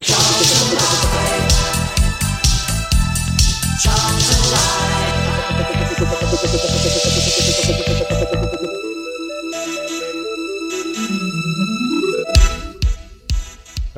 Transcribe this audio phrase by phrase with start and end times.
[0.00, 0.04] A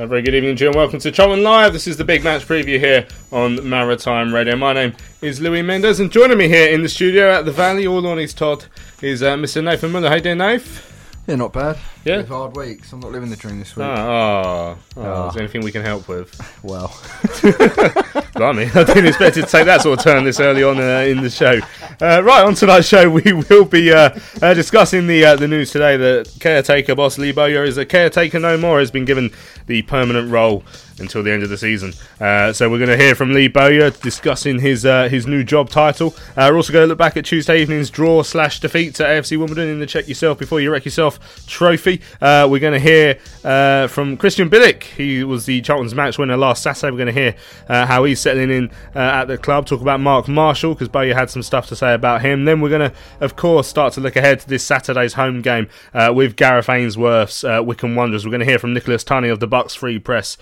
[0.07, 1.75] very good evening and welcome to Charlton Live.
[1.75, 4.57] This is the big match preview here on Maritime Radio.
[4.57, 7.87] My name is Louis Mendes and joining me here in the studio at the Valley,
[7.87, 8.65] all on his Todd,
[9.03, 9.63] is uh, Mr.
[9.63, 10.09] Nathan Muller.
[10.09, 10.90] How there, doing, Nath?
[11.31, 11.79] Yeah, not bad.
[12.05, 12.23] Yeah?
[12.25, 12.93] Hard weeks.
[12.93, 13.87] I'm not living the dream this week.
[13.87, 15.29] Oh, oh, oh, Ah.
[15.29, 16.35] is there anything we can help with?
[16.65, 16.89] Well,
[18.35, 21.05] Blimey, I didn't expect it to take that sort of turn this early on uh,
[21.07, 21.59] in the show.
[22.03, 24.11] Uh, right, on tonight's show, we will be uh,
[24.43, 28.39] uh, discussing the uh, the news today that caretaker boss Lee Bowyer is a caretaker
[28.41, 29.31] no more, has been given
[29.69, 30.65] the permanent role
[31.01, 31.93] until the end of the season.
[32.21, 35.71] Uh, so we're going to hear from Lee Bowyer discussing his uh, his new job
[35.71, 36.15] title.
[36.37, 39.39] Uh, we're also going to look back at Tuesday evening's draw slash defeat at AFC
[39.39, 42.01] Wimbledon in the Check Yourself Before You Wreck Yourself trophy.
[42.21, 44.83] Uh, we're going to hear uh, from Krystian Bielik.
[44.83, 46.91] He was the Charlton's match winner last Saturday.
[46.91, 47.35] We're going to hear
[47.69, 49.67] uh, how he's settling in at the club.
[49.67, 52.45] Talk about Mark Marshall because Bowyer had some stuff to say about him.
[52.45, 55.69] Then we're going to, of course, start to look ahead to this Saturday's home game
[55.95, 58.25] with Gareth Ainsworth's Wycombe Wanderers.
[58.25, 60.37] We're going to hear from Nicholas Tunney of the Bucks Free Press,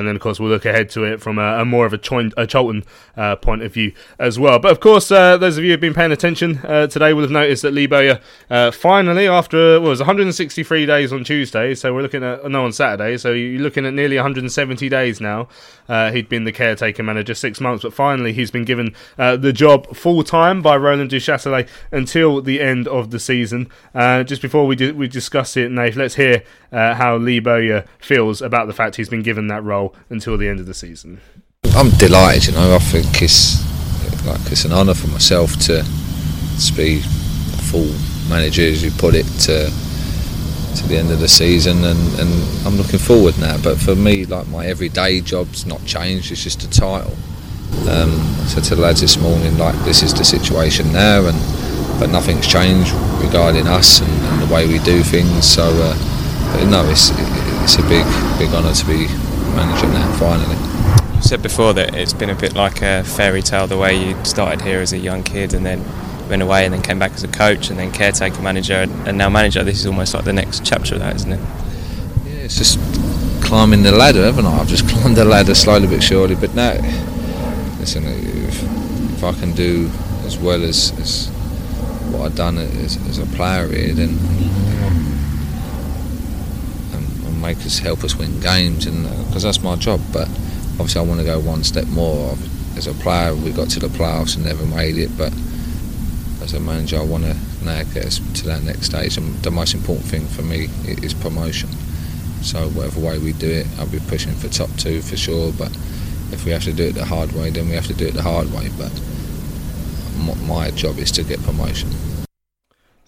[0.00, 1.98] and then of course we'll look ahead to it from a, a more of a,
[1.98, 2.82] Choin- a Charlton
[3.16, 4.58] uh, point of view as well.
[4.58, 7.30] But of course, uh, those of you who've been paying attention uh, today will have
[7.30, 12.24] noticed that Lee Bowyer uh, finally, after was 163 days on Tuesday, so we're looking
[12.24, 15.48] at no on Saturday, so you're looking at nearly 170 days now.
[15.88, 19.94] Uh, he'd been the caretaker manager six months, but finally he's been given the job
[19.94, 23.68] full time by Roland Duchâtelet until the end of the season.
[23.94, 28.72] Just before we we discuss it, Nate, let's hear how Lee Bowyer feels about the
[28.72, 31.20] fact he's been given that role until the end of the season.
[31.76, 32.74] I'm delighted, you know.
[32.74, 33.62] I think it's
[34.26, 37.00] like it's an honour for myself to to be
[37.70, 37.90] full
[38.28, 39.70] manager, as you put it, to
[40.76, 43.58] to the end of the season, and, and I'm looking forward now.
[43.62, 47.14] But for me, like my everyday job's not changed; it's just a title.
[47.88, 51.38] Um, I said to the lads this morning, like this is the situation now, and
[52.00, 52.92] but nothing's changed
[53.22, 55.46] regarding us and, and the way we do things.
[55.46, 57.10] So, uh, but no, it's
[57.62, 58.04] it's a big
[58.38, 59.06] big honour to be
[59.50, 60.12] manager now.
[60.18, 60.56] Finally.
[61.16, 64.24] You said before that it's been a bit like a fairy tale the way you
[64.24, 65.84] started here as a young kid and then
[66.28, 69.18] went away and then came back as a coach and then caretaker manager and and
[69.18, 69.62] now manager.
[69.64, 71.40] This is almost like the next chapter of that, isn't it?
[72.24, 72.78] Yeah, it's just
[73.42, 74.60] climbing the ladder, haven't I?
[74.60, 76.36] I've just climbed the ladder slowly but surely.
[76.36, 76.74] But now,
[77.78, 78.62] listen, if,
[79.14, 79.90] if I can do
[80.24, 81.26] as well as, as
[82.12, 84.18] what I've done as, as a player here, then
[87.40, 90.00] make us help us win games, and uh, because that's my job.
[90.12, 90.28] But
[90.78, 92.36] obviously, I want to go one step more.
[92.76, 95.32] As a player, we got to the playoffs and never made it, but
[96.42, 99.16] as a manager, I want to now get us to that next stage.
[99.16, 101.68] And the most important thing for me is promotion.
[102.42, 105.52] So whatever way we do it, I'll be pushing for top two for sure.
[105.52, 105.74] But
[106.32, 108.14] if we have to do it the hard way, then we have to do it
[108.14, 108.70] the hard way.
[108.78, 108.92] But
[110.46, 111.90] my job is to get promotion.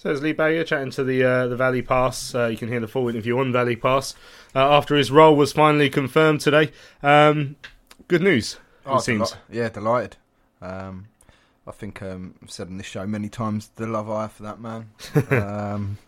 [0.03, 2.35] So there's Lee Bowyer chatting to the uh, the Valley Pass.
[2.35, 4.17] Uh, you can hear the full interview on Valley Pass
[4.53, 6.73] uh, after his role was finally confirmed today.
[7.05, 7.55] Um,
[8.09, 9.37] good news, oh, it seems.
[9.49, 10.17] yeah, delighted.
[10.61, 11.07] Um,
[11.69, 14.43] I think um, I've said on this show many times the love I have for
[14.43, 14.91] that man,
[15.31, 15.99] um,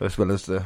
[0.00, 0.64] as well as the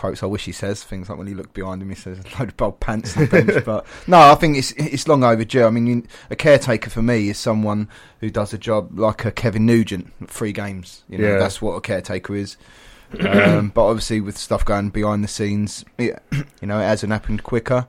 [0.00, 0.82] quotes I wish he says.
[0.82, 3.26] Things like when he looked behind him, he says a load of bold pants on
[3.26, 3.64] the bench.
[3.66, 5.64] but no, I think it's it's long overdue.
[5.64, 7.88] I mean, you, a caretaker for me is someone
[8.20, 11.04] who does a job like a Kevin Nugent, three games.
[11.08, 11.38] You know, Yeah.
[11.38, 12.56] that's what a caretaker is.
[13.20, 17.42] um, but obviously, with stuff going behind the scenes, it, you know, it hasn't happened
[17.42, 17.86] quicker.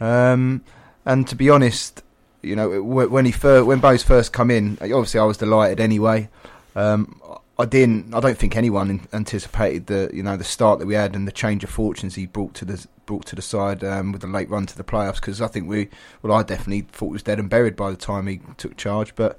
[0.00, 0.62] Um,
[1.04, 2.02] and to be honest,
[2.42, 6.28] you know, when he first, when Bose first come in, obviously I was delighted anyway.
[6.76, 7.20] Um,
[7.60, 8.14] I didn't.
[8.14, 11.32] I don't think anyone anticipated the you know the start that we had and the
[11.32, 14.48] change of fortunes he brought to the brought to the side um, with the late
[14.48, 15.16] run to the playoffs.
[15.16, 15.88] Because I think we,
[16.22, 19.14] well, I definitely thought was dead and buried by the time he took charge.
[19.16, 19.38] But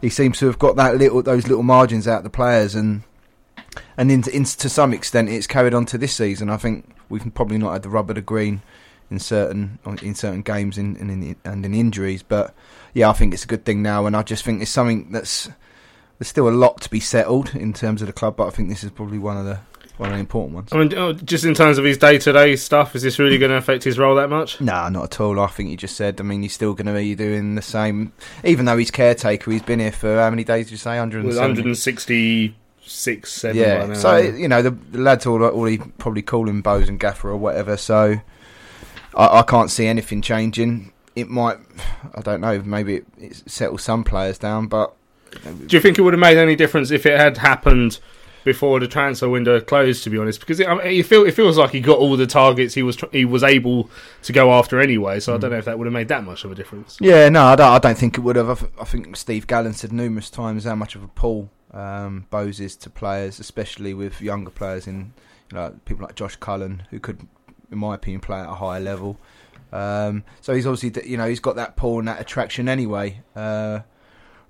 [0.00, 3.02] he seems to have got that little those little margins out of the players and
[3.96, 6.50] and in, in, to some extent it's carried on to this season.
[6.50, 8.62] I think we've probably not had the rubber to green
[9.10, 12.54] in certain in certain games in, in, in and in injuries, but
[12.94, 15.48] yeah, I think it's a good thing now, and I just think it's something that's
[16.18, 18.68] there's still a lot to be settled in terms of the club, but I think
[18.68, 19.60] this is probably one of the
[19.98, 20.68] one of the important ones.
[20.72, 23.56] I mean, oh, just in terms of his day-to-day stuff, is this really going to
[23.56, 24.60] affect his role that much?
[24.60, 25.40] Nah, not at all.
[25.40, 26.20] I think you just said.
[26.20, 28.12] I mean, he's still going to be doing the same,
[28.44, 29.50] even though he's caretaker.
[29.50, 30.66] He's been here for how many days?
[30.66, 32.54] Did you say It was 170?
[32.54, 33.94] 166, seven Yeah.
[33.94, 37.36] So you know the, the lads all already probably call him Bose and Gaffer or
[37.36, 37.76] whatever.
[37.76, 38.20] So
[39.14, 40.92] I, I can't see anything changing.
[41.16, 41.58] It might.
[42.14, 42.60] I don't know.
[42.62, 44.94] Maybe it, it settles some players down, but
[45.66, 48.00] Do you think it would have made any difference if it had happened
[48.44, 50.04] before the transfer window closed?
[50.04, 52.16] To be honest, because it, I mean, it, feel, it feels like he got all
[52.16, 53.90] the targets he was tr- he was able
[54.22, 55.20] to go after anyway.
[55.20, 56.98] So I don't know if that would have made that much of a difference.
[57.00, 58.50] Yeah, no, I don't, I don't think it would have.
[58.50, 62.26] I, th- I think Steve Gallen said numerous times how much of a pull um,
[62.30, 65.12] Bose is to players, especially with younger players in
[65.50, 67.26] you know, people like Josh Cullen, who could,
[67.70, 69.18] in my opinion, play at a higher level.
[69.72, 73.20] Um, so he's obviously, you know, he's got that pull and that attraction anyway.
[73.34, 73.80] Uh,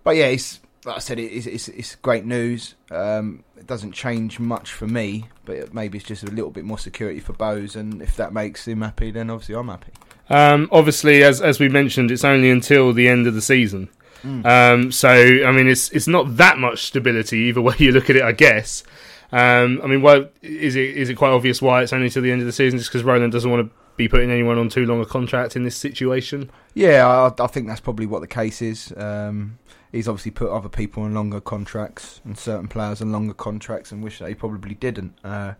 [0.04, 2.74] but yeah, it's like I said, it, it's, it's, it's great news.
[2.90, 6.78] Um, it doesn't change much for me, but maybe it's just a little bit more
[6.78, 9.92] security for Bose, and if that makes him happy, then obviously I'm happy.
[10.30, 13.88] Um, obviously, as as we mentioned, it's only until the end of the season.
[14.24, 18.16] Um, so I mean, it's it's not that much stability either way you look at
[18.16, 18.82] it, I guess.
[19.30, 22.32] Um, I mean, why is it is it quite obvious why it's only till the
[22.32, 22.78] end of the season?
[22.78, 25.64] Just because Roland doesn't want to be putting anyone on too long a contract in
[25.64, 26.50] this situation.
[26.74, 28.92] Yeah, I, I think that's probably what the case is.
[28.96, 29.58] Um,
[29.92, 34.02] he's obviously put other people on longer contracts and certain players on longer contracts, and
[34.02, 35.14] wish that he probably didn't.
[35.24, 35.54] Uh,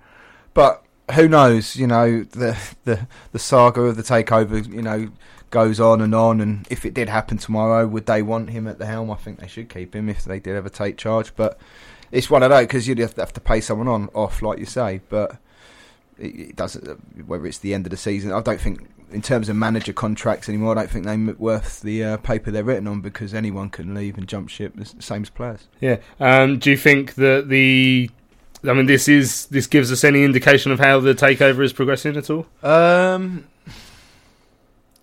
[0.55, 0.85] but
[1.15, 1.77] who knows?
[1.77, 5.11] You know, the the the saga of the takeover, you know,
[5.51, 6.41] goes on and on.
[6.41, 9.11] And if it did happen tomorrow, would they want him at the helm?
[9.11, 11.35] I think they should keep him if they did ever take charge.
[11.37, 11.59] But
[12.13, 15.01] it's one of those because you'd have to, pay someone on off, like you say.
[15.09, 15.37] But
[16.19, 17.27] it, it doesn't.
[17.27, 18.89] Whether it's the end of the season, I don't think.
[19.11, 22.65] In terms of manager contracts anymore, I don't think they're worth the uh, paper they're
[22.65, 25.67] written on because anyone can leave and jump ship, the same as players.
[25.81, 25.97] Yeah.
[26.21, 28.11] Um, do you think that the
[28.65, 32.17] I mean, this is this gives us any indication of how the takeover is progressing
[32.17, 32.47] at all?
[32.63, 33.47] Um,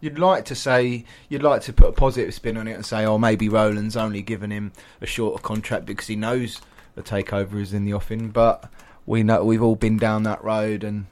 [0.02, 3.06] you'd like to say you'd like to put a positive spin on it and say,
[3.06, 6.60] oh, maybe Roland's only given him a shorter contract because he knows
[6.96, 8.30] the takeover is in the offing.
[8.30, 8.70] But
[9.06, 11.06] we know we've all been down that road, and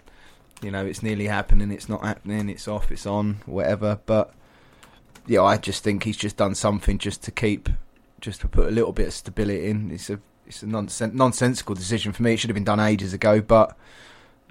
[0.63, 1.71] you know it's nearly happening.
[1.71, 2.49] It's not happening.
[2.49, 2.91] It's off.
[2.91, 3.41] It's on.
[3.45, 3.99] Whatever.
[4.05, 4.33] But
[5.27, 7.69] yeah, I just think he's just done something just to keep,
[8.21, 9.91] just to put a little bit of stability in.
[9.91, 12.33] It's a it's a nonsen- nonsensical decision for me.
[12.33, 13.77] It should have been done ages ago, but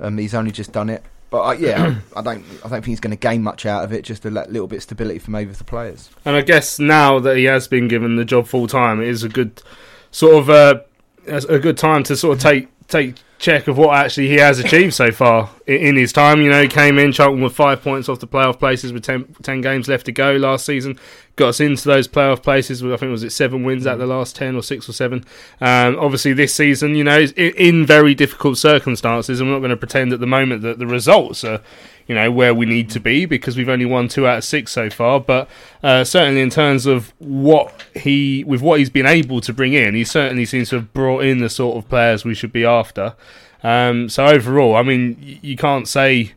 [0.00, 1.02] um, he's only just done it.
[1.30, 2.44] But yeah, I don't.
[2.44, 4.02] I don't think he's going to gain much out of it.
[4.02, 6.10] Just a li- little bit of stability for maybe the players.
[6.26, 9.22] And I guess now that he has been given the job full time, it is
[9.22, 9.62] a good
[10.10, 10.80] sort of uh,
[11.26, 14.94] a good time to sort of take take check of what actually he has achieved
[14.94, 16.40] so far in, his time.
[16.40, 19.34] You know, he came in Charlton with five points off the playoff places with 10,
[19.42, 20.98] 10 games left to go last season.
[21.36, 24.00] Got us into those playoff places I think it was it seven wins out of
[24.00, 25.24] the last ten or six or seven.
[25.60, 29.40] Um, obviously, this season, you know, is in, in very difficult circumstances.
[29.40, 31.60] I'm not going to pretend at the moment that the results are
[32.06, 34.72] you know where we need to be because we've only won two out of six
[34.72, 35.20] so far.
[35.20, 35.48] But
[35.82, 39.94] uh, certainly in terms of what he with what he's been able to bring in,
[39.94, 43.14] he certainly seems to have brought in the sort of players we should be after.
[43.62, 46.32] Um, so overall, I mean, you can't say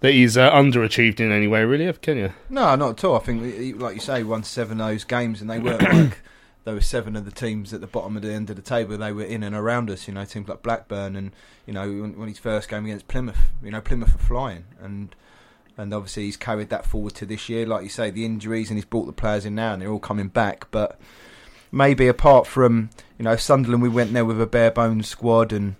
[0.00, 2.32] that he's uh, underachieved in any way, really, can you?
[2.48, 3.16] No, not at all.
[3.16, 6.18] I think, like you say, won seven of those games, and they weren't like
[6.64, 8.96] there were seven of the teams at the bottom of the end of the table.
[8.96, 10.08] They were in and around us.
[10.08, 11.32] You know, teams like Blackburn, and
[11.66, 15.14] you know, when, when his first game against Plymouth, you know, Plymouth are flying, and
[15.76, 17.66] and obviously he's carried that forward to this year.
[17.66, 19.98] Like you say, the injuries, and he's brought the players in now, and they're all
[19.98, 20.70] coming back.
[20.70, 20.98] But
[21.70, 22.88] maybe apart from
[23.18, 25.76] you know Sunderland, we went there with a bare bones squad and.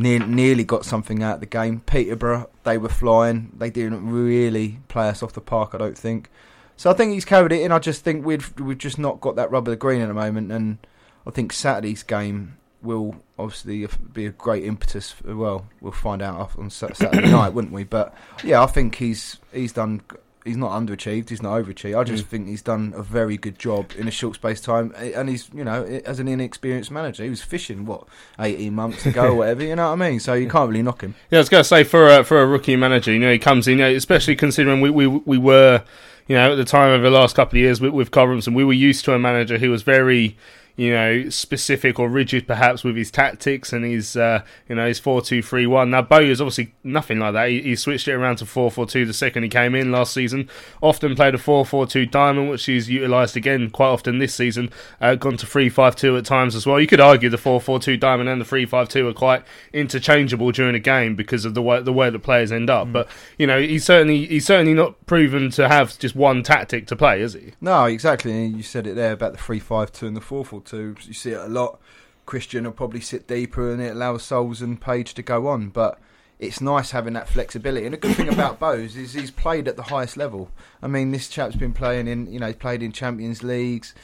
[0.00, 1.80] Near, nearly got something out of the game.
[1.80, 3.52] Peterborough, they were flying.
[3.56, 6.30] They didn't really play us off the park, I don't think.
[6.76, 7.70] So I think he's carried it in.
[7.72, 10.14] I just think we've we've just not got that rubber of the green at the
[10.14, 10.78] moment, and
[11.26, 15.14] I think Saturday's game will obviously be a great impetus.
[15.22, 17.84] Well, we'll find out on Saturday night, wouldn't we?
[17.84, 20.00] But yeah, I think he's he's done.
[20.44, 21.28] He's not underachieved.
[21.28, 21.98] He's not overachieved.
[21.98, 22.28] I just Mm.
[22.28, 25.50] think he's done a very good job in a short space of time, and he's
[25.54, 28.04] you know as an inexperienced manager, he was fishing what
[28.38, 29.62] eighteen months ago or whatever.
[29.62, 30.20] You know what I mean?
[30.20, 31.14] So you can't really knock him.
[31.30, 33.38] Yeah, I was going to say for a, for a rookie manager, you know, he
[33.38, 35.82] comes in, you know, especially considering we, we we were,
[36.26, 38.54] you know, at the time over the last couple of years with, with Karl Robinson,
[38.54, 40.36] we were used to a manager who was very,
[40.80, 44.98] you know, specific or rigid perhaps with his tactics and his, uh, you know, his
[44.98, 45.90] 4 2 3 1.
[45.90, 47.50] Now, obviously nothing like that.
[47.50, 50.14] He, he switched it around to 4 4 2 the second he came in last
[50.14, 50.48] season.
[50.80, 54.70] Often played a 4 4 2 diamond, which he's utilised again quite often this season.
[55.02, 56.80] Uh, gone to 3 5 2 at times as well.
[56.80, 59.42] You could argue the 4 4 2 diamond and the 3 5 2 are quite
[59.74, 62.88] interchangeable during a game because of the way, the way the players end up.
[62.88, 62.92] Mm.
[62.94, 66.96] But, you know, he's certainly, he's certainly not proven to have just one tactic to
[66.96, 67.52] play, is he?
[67.60, 68.46] No, exactly.
[68.46, 70.96] You said it there about the 3 5 2 and the 4 4 2 to.
[71.02, 71.80] You see it a lot.
[72.26, 75.68] Krystian will probably sit deeper and it allows Souls and Page to go on.
[75.68, 75.98] But
[76.40, 77.84] it's nice having that flexibility.
[77.84, 80.50] And the good thing about Bose is he's played at the highest level.
[80.82, 83.94] I mean, this chap's been playing in, you know—he's played in Champions Leagues,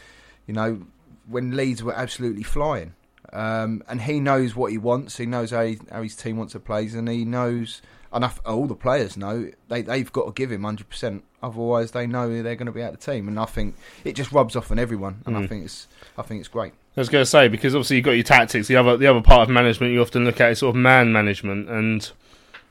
[0.47, 0.83] you know,
[1.27, 2.95] when Leeds were absolutely flying.
[3.33, 5.17] Um, and he knows what he wants.
[5.17, 7.81] He knows how, he, how his team wants to play, and he knows
[8.15, 8.41] enough.
[8.45, 11.25] All the players know they they've got to give him hundred percent.
[11.43, 13.29] Otherwise, they know they're going to be out of the team.
[13.29, 15.23] And I think it just rubs off on everyone.
[15.27, 15.45] And mm.
[15.45, 15.87] I think it's
[16.17, 16.73] I think it's great.
[16.97, 18.69] I was going to say because obviously you've got your tactics.
[18.69, 21.13] The other the other part of management you often look at is sort of man
[21.13, 22.11] management and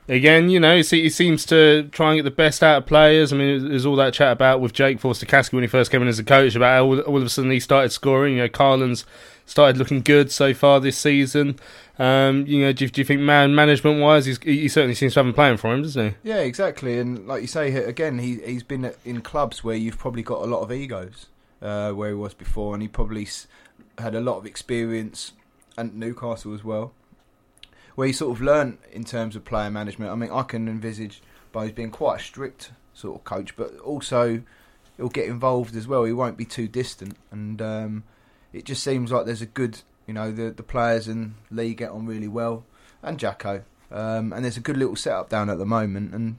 [0.08, 3.32] again, you know, he seems to try and get the best out of players.
[3.32, 6.08] I mean, there's all that chat about with Jake Forster-Caskey when he first came in
[6.08, 8.34] as a coach about how all, all of a sudden he started scoring.
[8.34, 9.04] You know, Karlan's
[9.46, 11.58] started looking good so far this season.
[11.98, 15.26] Um, you know, do, do, you think man management wise, he certainly seems to have
[15.26, 16.16] been playing for him, doesn't he?
[16.22, 16.98] Yeah, exactly.
[16.98, 20.46] And like you say, again, he he's been in clubs where you've probably got a
[20.46, 21.26] lot of egos,
[21.62, 23.26] uh, where he was before, and he probably
[23.98, 25.32] had a lot of experience
[25.78, 26.92] at Newcastle as well
[27.96, 30.12] where he sort of learnt in terms of player management.
[30.12, 34.42] I mean, I can envisage Bowes being quite a strict sort of coach, but also
[34.96, 36.04] he'll get involved as well.
[36.04, 38.04] He won't be too distant, and um,
[38.56, 41.90] it just seems like there's a good, you know, the the players and Lee get
[41.90, 42.64] on really well,
[43.02, 46.38] and Jacko, um, and there's a good little setup down at the moment, and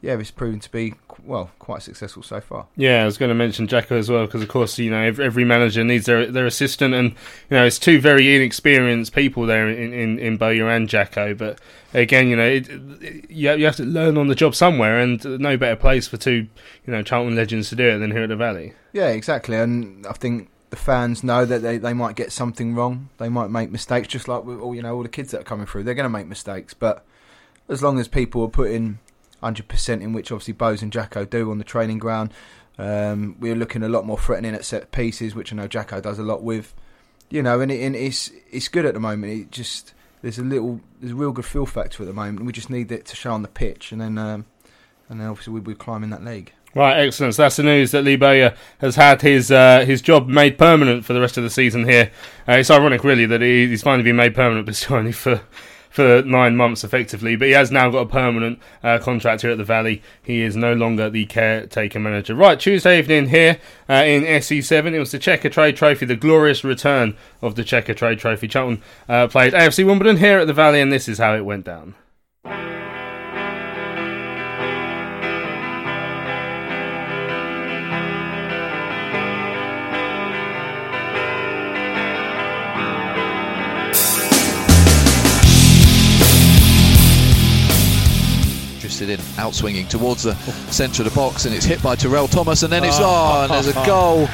[0.00, 2.66] yeah, it's proven to be well quite successful so far.
[2.76, 5.24] Yeah, I was going to mention Jacko as well because of course you know every,
[5.24, 9.68] every, manager needs their their assistant, and you know it's two very inexperienced people there
[9.68, 11.34] in in, in Bowyer and Jacko.
[11.34, 11.58] But
[11.92, 15.22] again, you know it, it, you you have to learn on the job somewhere, and
[15.40, 16.46] no better place for two
[16.86, 18.72] you know Charlton legends to do it than here at the Valley.
[18.92, 23.10] Yeah, exactly, and I think the fans know that they, they might get something wrong.
[23.18, 25.44] They might make mistakes, just like with all you know all the kids that are
[25.44, 25.84] coming through.
[25.84, 27.04] They're going to make mistakes, but
[27.68, 28.98] as long as people are putting
[29.42, 32.32] 100% in which obviously Bowes and Jacko do on the training ground.
[32.78, 36.18] Um, we're looking a lot more threatening at set pieces, which I know Jacko does
[36.18, 36.74] a lot with.
[37.28, 39.32] You know, and, it, and it's it's good at the moment.
[39.32, 42.44] It just there's a little there's a real good feel factor at the moment.
[42.44, 44.46] We just need it to show on the pitch, and then um,
[45.08, 46.52] and then obviously we'll be climbing that league.
[46.74, 47.34] Right, excellent.
[47.34, 51.04] So that's the news that Lee Bowyer has had his uh, his job made permanent
[51.04, 52.12] for the rest of the season here.
[52.48, 55.40] Uh, it's ironic, really, that he, he's finally been made permanent, but still only for
[55.90, 59.58] for nine months effectively, but he has now got a permanent uh, contract here at
[59.58, 60.00] the Valley.
[60.22, 62.34] He is no longer the caretaker manager.
[62.36, 63.58] Right, Tuesday evening here
[63.88, 68.46] uh, in SE7, it was the Checkatrade Trophy, the glorious return of the Checkatrade Trophy.
[68.46, 71.64] Charlton uh, played AFC Wimbledon here at the Valley, and this is how it went
[71.64, 71.96] down.
[89.00, 90.34] In, out swinging towards the
[90.70, 93.40] centre of the box, and it's hit by Terell Thomas, and then it's ah.
[93.40, 94.28] oh, and there's a goal.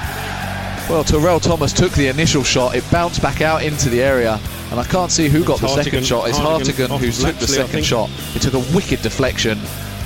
[0.90, 4.80] Well, Terell Thomas took the initial shot, it bounced back out into the area, and
[4.80, 6.28] I can't see who got the second shot.
[6.28, 8.11] It's Hartigan, who took the second shot.
[8.35, 9.58] It took a wicked deflection,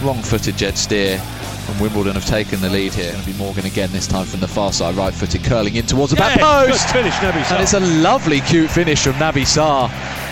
[0.03, 1.21] wrong footed Jed Steer.
[1.69, 3.13] And Wimbledon have taken the lead here.
[3.13, 5.87] Going to be Morgan again this time from the far side, right footed, curling in
[5.87, 6.89] towards the yeah, back post.
[6.89, 9.89] Finish, and it's a lovely, cute finish from Naby Sarr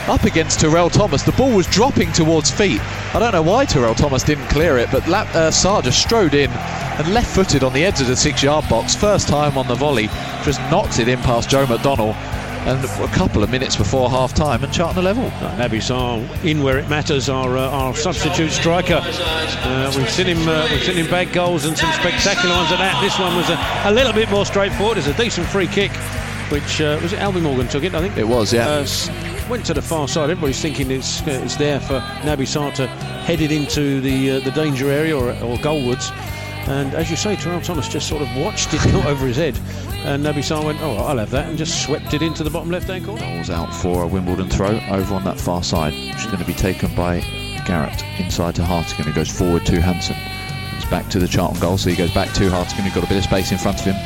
[0.08, 1.22] up against Terell Thomas.
[1.22, 2.80] The ball was dropping towards feet.
[3.14, 7.14] I don't know why Terell Thomas didn't clear it, but La- uh, strode in and
[7.14, 8.94] left footed on the edge of the six yard box.
[8.94, 10.08] First time on the volley,
[10.44, 12.14] just knocked it in past Joe McDonnell.
[12.66, 15.30] And a couple of minutes before half time, and Charlton are level.
[15.78, 19.00] Sarr in where it matters, our, uh, our substitute striker.
[19.02, 22.78] Uh, we've seen him uh, we've seen him bag goals and some spectacular ones at
[22.78, 23.00] that.
[23.00, 24.98] This one was a, a little bit more straightforward.
[24.98, 25.92] It's a decent free kick,
[26.50, 28.16] which uh, was it Albie Morgan took it, I think.
[28.18, 28.68] It was, yeah.
[28.68, 28.86] Uh,
[29.48, 30.30] went to the far side.
[30.30, 34.40] Everybody's thinking it's uh, it's there for Naby Sarr to head it into the uh,
[34.40, 36.10] the danger area or, or goalwards.
[36.68, 39.58] And as you say, Terell Thomas just sort of watched it go over his head.
[40.04, 42.70] And Naby Sarr went, oh, I'll have that, and just swept it into the bottom
[42.70, 43.22] left-hand corner.
[43.22, 46.44] Ball's out for a Wimbledon throw over on that far side, which is going to
[46.44, 47.20] be taken by
[47.66, 50.16] Garrett inside to Hartigan, who goes forward to Hansen.
[50.76, 53.08] It's back to the Charlton goal, so he goes back to Hartigan, who's got a
[53.08, 53.96] bit of space in front of him.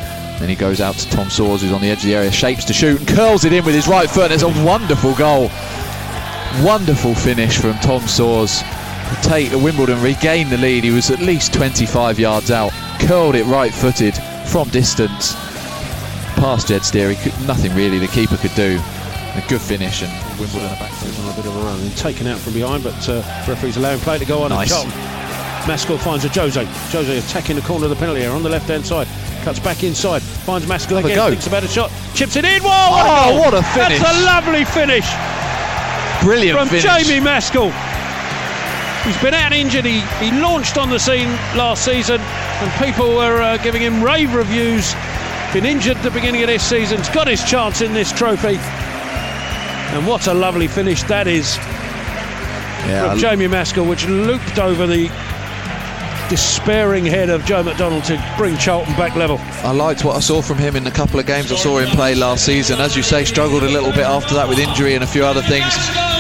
[0.43, 2.65] Then he goes out to Tom Soares, who's on the edge of the area, shapes
[2.65, 4.33] to shoot and curls it in with his right foot.
[4.33, 5.53] It's a wonderful goal.
[6.65, 8.61] Wonderful finish from Tom Soares.
[9.23, 10.83] Take Wimbledon regained the lead.
[10.83, 12.73] He was at least 25 yards out,
[13.03, 14.17] curled it right footed
[14.49, 15.35] from distance.
[16.35, 18.81] Past Jed Steer, could, nothing really the keeper could do.
[19.37, 21.79] A good finish and Wimbledon are back to a bit of a run.
[21.79, 24.49] And taken out from behind, but uh, referee's allowing play to go on.
[24.49, 24.73] Nice.
[25.67, 26.65] Mascoll finds a Jose.
[26.65, 29.07] Jose attacking the corner of the penalty area on the left hand side.
[29.43, 31.31] Cuts back inside, finds Mascoll again, go.
[31.31, 32.63] thinks about a shot, chips it in.
[32.63, 33.99] Whoa, what, oh, a what a finish!
[33.99, 35.09] That's a lovely finish.
[36.23, 36.85] Brilliant from finish.
[36.85, 37.73] Jamie Mascoll.
[39.05, 39.85] He's been out injured.
[39.85, 44.33] He, he launched on the scene last season, and people were uh, giving him rave
[44.33, 44.95] reviews.
[45.53, 46.99] Been injured at the beginning of this season.
[46.99, 48.59] He's got his chance in this trophy.
[49.93, 51.57] And what a lovely finish that is
[52.87, 55.09] Yeah, from Jamie Mascoll, which looped over the
[56.33, 59.37] despairing head of Joe McDonnell to bring Charlton back level.
[59.63, 61.91] I liked what I saw from him in a couple of games I saw him
[61.91, 62.81] play last season.
[62.81, 65.43] As you say, struggled a little bit after that with injury and a few other
[65.43, 65.71] things.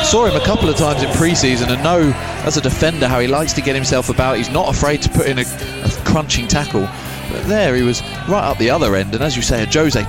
[0.06, 2.12] Saw him a couple of times in pre-season and know
[2.44, 4.36] as a defender how he likes to get himself about.
[4.36, 6.86] He's not afraid to put in a, a crunching tackle.
[7.32, 10.04] But there he was right up the other end, and as you say, Jose uh,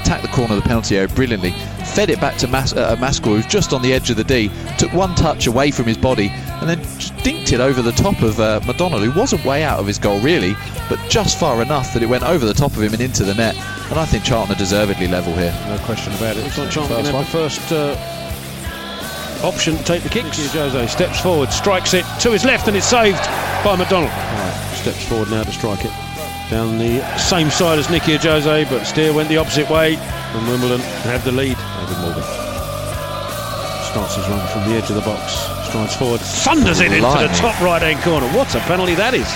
[0.00, 1.50] attacked the corner of the penalty area brilliantly,
[1.84, 4.52] fed it back to Mas- uh, Mascoll, who's just on the edge of the D,
[4.78, 6.30] took one touch away from his body,
[6.60, 6.78] and then
[7.24, 10.20] dinked it over the top of uh, McDonnell, who wasn't way out of his goal
[10.20, 10.54] really,
[10.88, 13.34] but just far enough that it went over the top of him and into the
[13.34, 13.56] net.
[13.90, 15.52] And I think Charlton are deservedly level here.
[15.68, 16.44] No question about it.
[16.44, 20.36] Looks like Charlton First can have the first uh, option to take the kicks.
[20.36, 23.22] Here Jose steps forward, strikes it to his left, and it's saved
[23.64, 24.08] by McDonnell.
[24.08, 25.92] Right, steps forward now to strike it.
[26.50, 30.80] Down the same side as Nicky Jose, but Steer went the opposite way, and Wimbledon
[30.80, 31.56] had the lead.
[31.56, 32.39] David Morgan
[33.90, 35.32] starts his run from the edge of the box,
[35.68, 38.26] strides forward, thunders it into the top right hand corner.
[38.36, 39.26] What a penalty that is!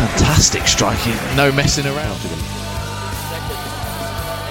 [0.00, 2.16] Fantastic striking, no messing around.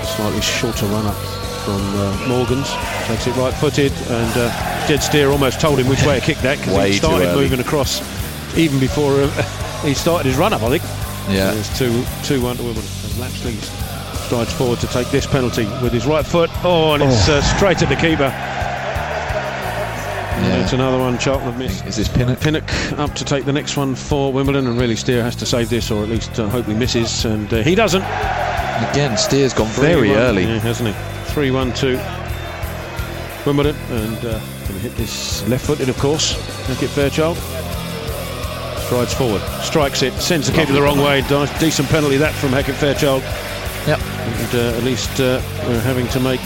[0.06, 1.18] slightly shorter run up
[1.66, 2.70] from uh, Morgan's.
[3.08, 6.38] Takes it right footed, and uh, Jed Steer almost told him which way to kick
[6.40, 8.02] that because he started moving across
[8.56, 10.84] even before uh, he started his run up, I think.
[11.28, 11.54] Yeah.
[11.54, 11.90] It's 2
[12.24, 12.92] 2 1 to Wimbledon.
[13.10, 13.58] And Lapslie
[14.28, 16.52] strides forward to take this penalty with his right foot.
[16.64, 18.30] Oh, and it's uh, straight at the keeper.
[20.42, 20.64] Yeah.
[20.64, 21.86] It's another one Charlton have missed.
[21.86, 22.40] Is this Pinnock?
[22.40, 22.64] Pinnock
[22.94, 25.92] up to take the next one for Wimbledon, and really Steer has to save this,
[25.92, 28.02] or at least uh, hope he misses, and uh, he doesn't.
[28.02, 30.44] Again, Steer's gone very 3-1, early.
[30.44, 31.32] yeah, hasn't he?
[31.34, 31.96] 3 1 to
[33.46, 36.34] Wimbledon, and uh, going to hit this left footed, of course.
[36.68, 37.38] Hackett Fairchild.
[38.86, 41.22] Strides forward, strikes it, sends the keeper the wrong way.
[41.60, 43.22] Decent penalty that from Hackett Fairchild.
[43.88, 44.00] Yep.
[44.00, 46.42] And uh, at least uh, we're having to make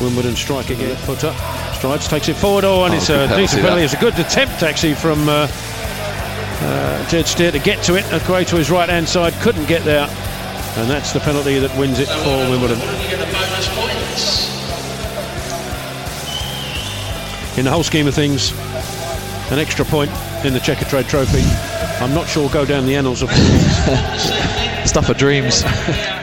[0.00, 0.90] Wimbledon strike again.
[0.90, 1.63] Left footer.
[1.84, 2.64] Strides, takes it forward.
[2.64, 3.68] Oh, and Oh, it's good a penalty, decent that.
[3.68, 3.84] penalty.
[3.84, 5.46] It's a good attempt, actually, from uh,
[6.62, 8.06] uh, Jed Steer to get to it.
[8.26, 10.08] Away to his right hand side, couldn't get there.
[10.78, 12.80] And that's the penalty that wins it for Wimbledon.
[17.58, 18.52] In the whole scheme of things,
[19.52, 20.10] an extra point
[20.42, 21.42] in the Checkatrade Trophy.
[22.02, 23.28] I'm not sure go down the annals of.
[24.88, 25.62] Stuff of dreams.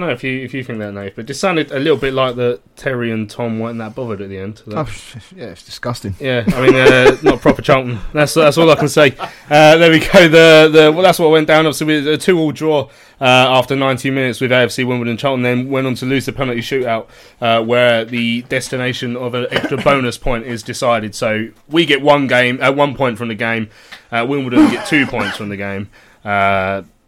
[0.00, 1.96] don't know if you if you think that, Nate, but it just sounded a little
[1.96, 4.62] bit like that Terry and Tom weren't that bothered at the end.
[4.68, 4.88] Oh,
[5.36, 6.14] yeah, it's disgusting.
[6.18, 7.98] Yeah, I mean, uh, not proper Charlton.
[8.12, 9.14] That's that's all I can say.
[9.48, 10.28] Uh, there we go.
[10.28, 11.66] The the well, that's what went down.
[11.66, 12.88] Obviously, with a two-all draw
[13.20, 15.10] uh, after 90 minutes with AFC Wimbledon.
[15.10, 17.08] And Charlton then went on to lose the penalty shootout,
[17.40, 21.14] uh, where the destination of an extra bonus point is decided.
[21.14, 23.68] So we get one game, uh, one point from the game.
[24.10, 25.90] Uh, Wimbledon get two points from the game.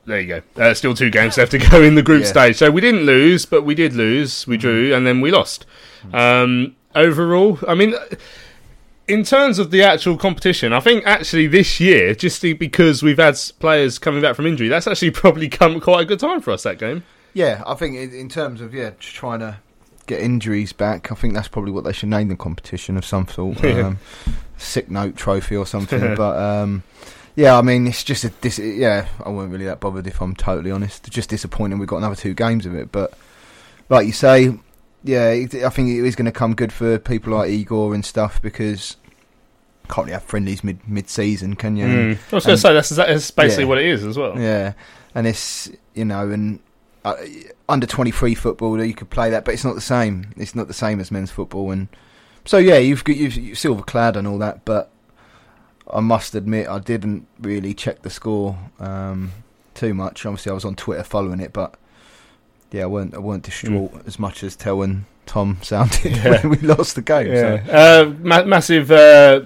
[0.05, 0.43] There you go.
[0.63, 2.29] Uh, still two games left to go in the group Yeah.
[2.29, 2.57] stage.
[2.57, 4.47] So we didn't lose, but we did lose.
[4.47, 5.65] We drew, and then we lost.
[6.13, 7.95] Um, overall, I mean
[9.09, 13.37] in terms of the actual competition, I think actually this year, just because we've had
[13.59, 16.63] players coming back from injury, that's actually probably come quite a good time for us
[16.63, 17.05] that game.
[17.35, 19.59] Yeah, I think in, in terms of yeah, just trying to
[20.07, 23.27] get injuries back, I think that's probably what they should name the competition of some
[23.29, 23.99] sort, um,
[24.57, 26.01] sick note trophy or something.
[26.17, 26.83] but um,
[27.37, 30.35] yeah, I mean, it's just a dis- yeah, I weren't really that bothered if I'm
[30.35, 31.09] totally honest.
[31.11, 33.13] Just disappointing we've got another two games of it, but
[33.89, 34.59] like you say,
[35.05, 38.41] yeah, I think it is going to come good for people like Igor and stuff
[38.43, 38.97] because
[39.89, 41.87] can't really have friendlies mid mid season, can you?
[41.87, 42.19] Mm.
[42.33, 43.69] I was going to say that's, that's basically Yeah.
[43.69, 44.39] what it is as well.
[44.39, 44.73] Yeah,
[45.15, 46.61] and it's you know, and
[47.05, 47.17] uh,
[47.69, 50.33] under twenty three football you could play that, but it's not the same.
[50.37, 51.89] It's not the same as men's football, and
[52.45, 54.91] so yeah, you've got you've, you've silver clad and all that, but
[55.93, 59.33] I must admit I didn't really check the score um,
[59.75, 60.25] too much.
[60.27, 61.75] Obviously, I was on Twitter following it, but
[62.71, 66.41] yeah, I weren't I weren't distraught as much as Tel and Tom sounded Yeah.
[66.47, 67.35] when we lost the game.
[67.35, 67.55] So.
[67.71, 69.43] Uh, ma- massive uh,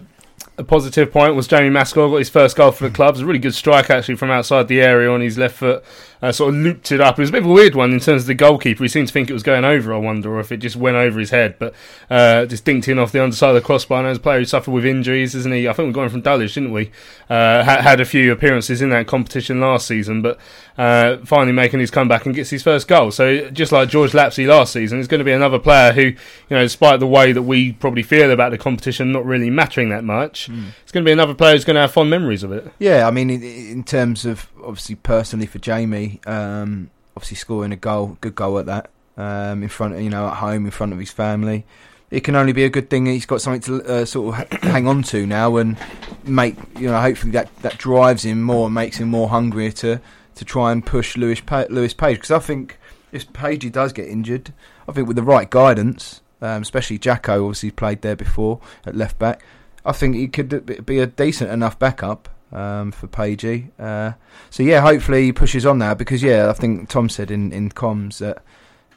[0.58, 3.10] a positive point was Jamie Mascoll got his first goal for the club.
[3.10, 5.84] It was a really good strike actually from outside the area on his left foot.
[6.22, 7.18] Uh, sort of looped it up.
[7.18, 8.82] It was a bit of a weird one in terms of the goalkeeper.
[8.82, 9.92] He seemed to think it was going over.
[9.92, 11.56] I wonder, or if it just went over his head.
[11.58, 11.74] But
[12.08, 13.98] uh, just dinked in off the underside of the crossbar.
[13.98, 15.68] And as a player who suffered with injuries, isn't he?
[15.68, 16.90] I think we got him from Dulwich, didn't we?
[17.28, 20.38] Uh, ha- had a few appearances in that competition last season, but
[20.78, 23.10] uh, finally making his comeback and gets his first goal.
[23.10, 26.16] So just like George Lapslie last season, it's going to be another player who, you
[26.50, 30.02] know, despite the way that we probably feel about the competition not really mattering that
[30.02, 32.70] much, it's going to be another player who's going to have fond memories of it.
[32.78, 37.76] Yeah, I mean, in, in terms of obviously personally for Jamie, um, obviously scoring a
[37.76, 40.92] goal, good goal at that, um, in front, of, you know, at home in front
[40.92, 41.64] of his family.
[42.10, 43.06] it can only be a good thing.
[43.06, 45.76] He's got something to uh, sort of hang on to now, and
[46.24, 47.00] make you know.
[47.00, 50.00] Hopefully that that drives him more, and makes him more hungrier to
[50.36, 52.18] to try and push Lewis pa- Lewis Page.
[52.18, 52.78] Because I think
[53.12, 54.52] if Pagey does get injured,
[54.88, 59.18] I think with the right guidance, um, especially Jacko, obviously played there before at left
[59.18, 59.42] back.
[59.86, 63.70] I think he could be a decent enough backup um, for Pagey.
[63.78, 64.12] Uh,
[64.50, 67.70] so yeah, hopefully he pushes on now because yeah, I think Tom said in in
[67.70, 68.42] comms that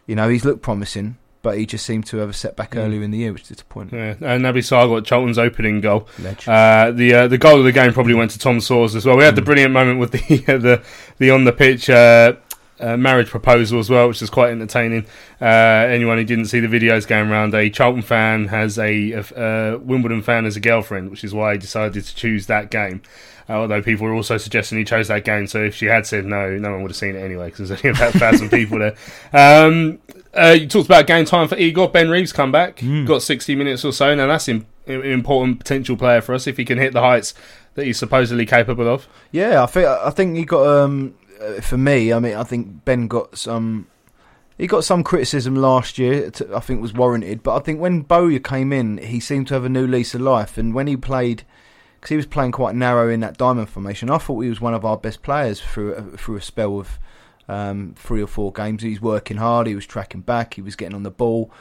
[0.07, 2.79] you know he's looked promising but he just seemed to have a setback mm.
[2.79, 3.97] earlier in the year, which is disappointing.
[3.97, 6.07] Yeah, and Naby Sarr got Charlton's opening goal.
[6.47, 9.17] Uh, the uh, the goal of the game probably went to Tom Soares as well.
[9.17, 9.37] We had mm.
[9.37, 10.83] the brilliant moment with the the
[11.17, 11.89] the on the pitch.
[12.79, 15.05] Uh, marriage proposal as well, which is quite entertaining.
[15.41, 19.25] Uh, anyone who didn't see the videos going around, a Charlton fan has a, a,
[19.35, 23.01] a Wimbledon fan as a girlfriend, which is why he decided to choose that game.
[23.49, 26.23] Uh, although people were also suggesting he chose that game, so if she had said
[26.23, 28.79] no, no one would have seen it anyway because there's only about a thousand people
[28.79, 28.95] there.
[29.33, 29.99] Um,
[30.33, 31.89] uh, you talked about game time for Igor.
[31.89, 33.07] Ben Reeves come back, mm.
[33.07, 34.13] got 60 minutes or so.
[34.13, 37.33] Now that's an important potential player for us if he can hit the heights
[37.73, 39.07] that he's supposedly capable of.
[39.31, 40.67] Yeah, I think I think he got.
[40.67, 43.87] Um, uh, for me, I mean, I think Ben got some.
[44.57, 46.29] He got some criticism last year.
[46.31, 49.53] To, I think was warranted, but I think when Bowyer came in, he seemed to
[49.53, 50.57] have a new lease of life.
[50.57, 51.43] And when he played,
[51.95, 54.73] because he was playing quite narrow in that diamond formation, I thought he was one
[54.73, 56.99] of our best players through through a spell of
[57.47, 58.83] um, three or four games.
[58.83, 59.65] He was working hard.
[59.65, 60.55] He was tracking back.
[60.55, 61.51] He was getting on the ball.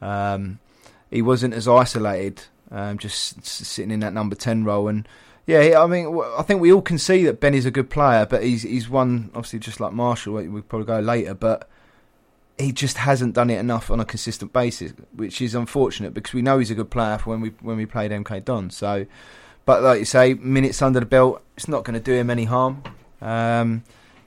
[0.00, 0.58] Um,
[1.10, 4.88] he wasn't as isolated, um, just sitting in that number ten role.
[4.88, 5.06] And
[5.46, 8.42] yeah, I mean, I think we all can see that Benny's a good player, but
[8.42, 10.34] he's he's one obviously just like Marshall.
[10.34, 11.68] We'll probably go later, but
[12.58, 16.42] he just hasn't done it enough on a consistent basis, which is unfortunate because we
[16.42, 18.70] know he's a good player for when we when we played MK Don.
[18.70, 19.06] So,
[19.64, 22.44] but like you say, minutes under the belt, it's not going to do him any
[22.44, 22.82] harm.
[23.20, 23.84] Um,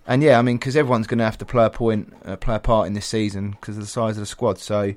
[0.07, 2.55] and yeah, I mean, because everyone's going to have to play a point, uh, play
[2.55, 4.57] a part in this season because of the size of the squad.
[4.57, 4.93] So,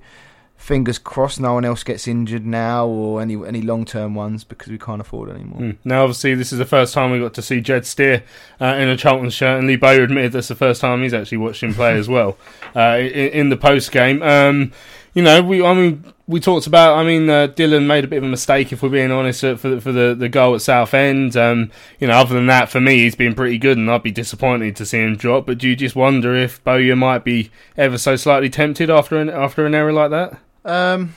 [0.62, 4.68] fingers crossed, no one else gets injured now or any any long term ones because
[4.68, 5.60] we can't afford anymore.
[5.60, 5.76] Mm.
[5.84, 8.22] Now, obviously, this is the first time we got to see Jed Steer
[8.60, 11.38] uh, in a Charlton shirt, and Lee Bowyer admitted that's the first time he's actually
[11.38, 12.38] watched him play as well
[12.76, 14.22] uh, in, in, the post game.
[14.22, 14.72] Um,
[15.14, 16.96] you know, we I mean we talked about.
[16.96, 19.56] I mean, uh, Dillon made a bit of a mistake, if we're being honest, uh,
[19.56, 21.36] for the, for the, the goal at Southend.
[21.36, 24.12] Um, you know, other than that, for me, he's been pretty good, and I'd be
[24.12, 25.44] disappointed to see him drop.
[25.44, 29.28] But do you just wonder if Bowyer might be ever so slightly tempted after an
[29.28, 30.38] after an error like that?
[30.64, 31.14] Um,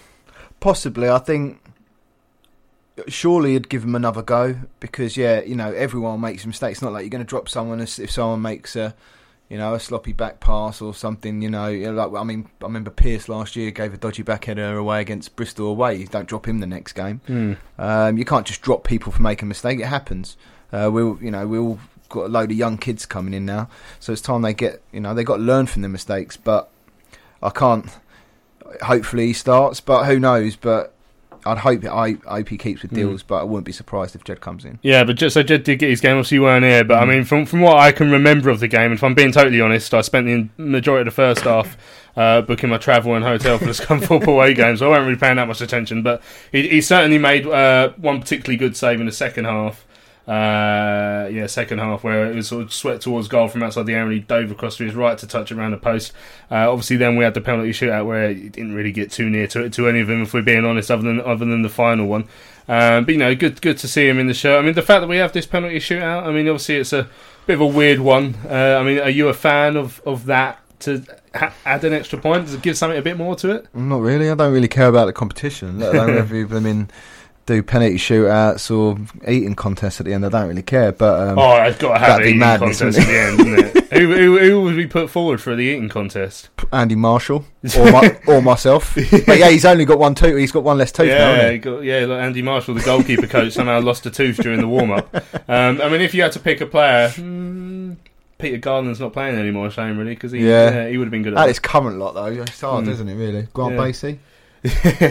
[0.60, 1.10] possibly.
[1.10, 1.62] I think
[3.08, 6.78] surely he'd give him another go because yeah, you know, everyone makes mistakes.
[6.78, 8.96] It's not like you're going to drop someone if someone makes a
[9.50, 11.42] you know, a sloppy back pass or something.
[11.42, 15.02] You know, like I mean, I remember Pearce last year gave a dodgy backheader away
[15.02, 15.96] against Bristol away.
[15.98, 17.22] You don't drop him the next game.
[17.28, 17.58] Mm.
[17.78, 19.80] Um, you can't just drop people for making a mistake.
[19.80, 20.36] It happens.
[20.72, 21.80] Uh, we, you know, we all
[22.10, 25.00] got a load of young kids coming in now, so it's time they get, you
[25.00, 26.38] know, they got to learn from their mistakes.
[26.38, 26.70] But
[27.42, 27.86] I can't.
[28.84, 30.56] Hopefully he starts, but who knows?
[30.56, 30.96] But
[31.46, 32.98] I'd hope I hope he keeps with hmm.
[32.98, 33.28] deals, mm.
[33.28, 34.80] but I wouldn't be surprised if Jed comes in.
[34.82, 36.18] Yeah, but just, so Jed did get his game.
[36.18, 37.02] Obviously, you weren't here, but mm.
[37.02, 37.10] I hmm.
[37.12, 39.62] mean, from from what I can remember of the game, and if I'm being totally
[39.62, 41.78] honest, I spent the majority of the first half
[42.16, 45.20] uh, booking my travel and hotel for the Scunthorpe away game, so I wasn't really
[45.20, 46.02] paying that much attention.
[46.02, 49.86] But he, he certainly made uh, one particularly good save in the second half.
[50.28, 53.94] Uh, yeah, second half where it was sort of swept towards goal from outside the
[53.94, 56.14] area and he dove across to his right to touch around the post.
[56.50, 59.46] Uh, obviously, then we had the penalty shootout where he didn't really get too near
[59.46, 62.08] to to any of them, if we're being honest, other than other than the final
[62.08, 62.24] one.
[62.68, 64.60] Um, but you know, good good to see him in the shirt.
[64.60, 66.24] I mean, the fact that we have this penalty shootout.
[66.24, 67.08] I mean, obviously it's a
[67.46, 68.36] bit of a weird one.
[68.50, 70.60] Uh, I mean, are you a fan of of that?
[70.82, 71.02] To
[71.34, 73.74] ha- add an extra point, does it give something a bit more to it?
[73.74, 74.30] Not really.
[74.30, 75.80] I don't really care about the competition.
[75.80, 76.90] Let alone whether been in
[77.46, 78.98] do penalty shootouts or
[79.30, 80.26] eating contests at the end.
[80.26, 83.00] I don't really care, but um, oh, it's got to have an eating madness, contest
[83.00, 83.94] at the end, isn't it?
[83.94, 86.50] who, who, who would we put forward for the eating contest?
[86.74, 87.46] Andy Marshall
[87.78, 88.96] or, my, or myself.
[89.26, 90.38] But yeah, he's only got one tooth.
[90.38, 91.58] He's got one less tooth yeah, now.
[91.58, 94.92] Got, yeah, like Andy Marshall, the goalkeeper coach, somehow lost a tooth during the warm
[94.92, 95.14] up.
[95.48, 97.10] Um, I mean, if you had to pick a player.
[97.10, 97.94] Hmm,
[98.38, 100.70] Peter Garland's not playing anymore, shame really, because he, yeah.
[100.70, 100.90] yeah.
[100.90, 102.26] he would have been good at, at his current lot though.
[102.26, 102.90] It's hard, mm.
[102.90, 103.16] isn't it?
[103.16, 103.80] Really, Grant yeah.
[103.80, 104.20] Basey.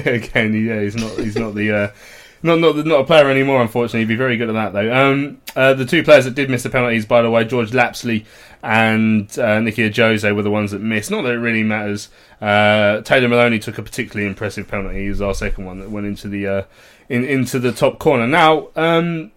[0.06, 1.18] Again, yeah, he's not.
[1.18, 1.72] He's not the.
[1.72, 1.88] Uh,
[2.44, 3.62] not not not a player anymore.
[3.62, 4.94] Unfortunately, he'd be very good at that though.
[4.94, 8.24] Um, uh, the two players that did miss the penalties, by the way, George Lapslie
[8.62, 11.10] and uh, Nicky Jose were the ones that missed.
[11.10, 12.10] Not that it really matters.
[12.40, 15.02] Uh, Taylor Maloney took a particularly impressive penalty.
[15.02, 16.62] He was our second one that went into the uh,
[17.08, 18.26] in, into the top corner.
[18.26, 19.32] Now, um,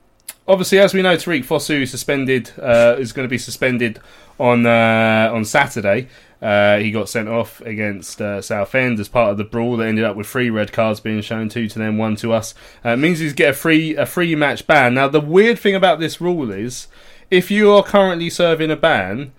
[0.48, 4.00] obviously, as we know, Tariqe Fosu suspended uh, is going to be suspended
[4.40, 6.10] on uh, on Saturday.
[6.42, 10.06] Uh, he got sent off against uh, Southend as part of the brawl that ended
[10.06, 12.54] up with three red cards being shown, two to them, one to us.
[12.86, 14.94] Uh, it means he's get a free a free match ban.
[14.94, 16.88] Now the weird thing about this rule is,
[17.32, 19.32] if you are currently serving a ban,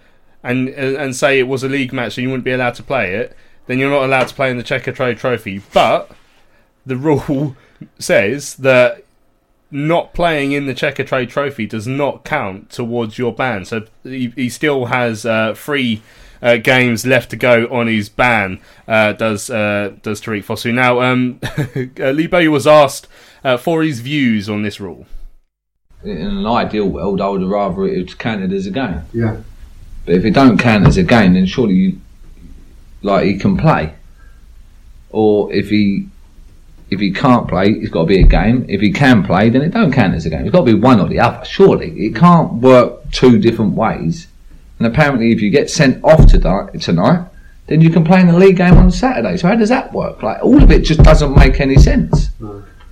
[0.42, 3.14] and and say it was a league match and you wouldn't be allowed to play
[3.14, 5.62] it, then you're not allowed to play in the Checkatrade Trophy.
[5.72, 6.10] But
[6.86, 7.56] the rule
[7.98, 9.04] says that
[9.70, 13.64] not playing in the Checkatrade Trophy does not count towards your ban.
[13.64, 16.02] So he, he still has uh, three
[16.42, 18.60] uh, games left to go on his ban.
[18.86, 21.00] Uh, does uh, does Tariqe Fosu now?
[21.00, 21.40] Um,
[22.16, 23.08] Lee Bowyer was asked
[23.44, 25.06] uh, for his views on this rule.
[26.04, 29.02] In an ideal world, I would rather it was counted as a game.
[29.12, 29.38] Yeah.
[30.06, 32.00] But if it don't count as a game, then surely you,
[33.02, 33.94] like he can play.
[35.10, 36.08] Or if he
[36.90, 38.64] if he can't play, it's got to be a game.
[38.68, 40.42] If he can play, then it don't count as a game.
[40.42, 41.44] It's got to be one or the other.
[41.44, 44.28] Surely it can't work two different ways.
[44.78, 47.26] And apparently, if you get sent off tonight, tonight,
[47.66, 49.36] then you can play in the league game on Saturday.
[49.36, 50.22] So how does that work?
[50.22, 52.30] Like all of it just doesn't make any sense.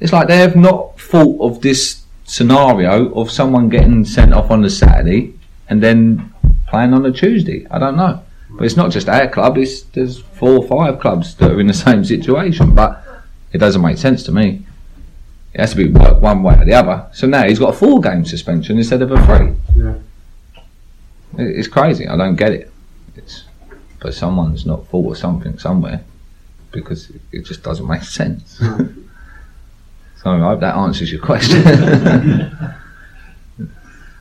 [0.00, 4.60] It's like they have not thought of this scenario of someone getting sent off on
[4.62, 5.32] the Saturday
[5.68, 6.32] and then
[6.68, 7.66] playing on a Tuesday.
[7.70, 8.22] I don't know.
[8.50, 9.58] But it's not just our club.
[9.58, 12.74] It's there's four or five clubs that are in the same situation.
[12.74, 13.02] But
[13.52, 14.66] it doesn't make sense to me.
[15.54, 17.06] It has to be worked one way or the other.
[17.12, 19.54] So now he's got a four game suspension instead of a three.
[19.82, 19.94] Yeah.
[21.38, 22.06] It- It's crazy.
[22.08, 22.72] I don't get it.
[23.16, 23.44] It's
[24.00, 26.00] but someone's not thought of something somewhere
[26.70, 28.56] because it- it just doesn't make sense.
[30.22, 31.62] so I hope that answers your question.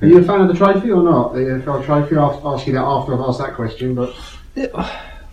[0.01, 1.33] Are you a fan of the trophy or not?
[1.33, 2.17] The EFL trophy.
[2.17, 3.95] I'll ask you that after I've asked that question.
[3.95, 4.13] But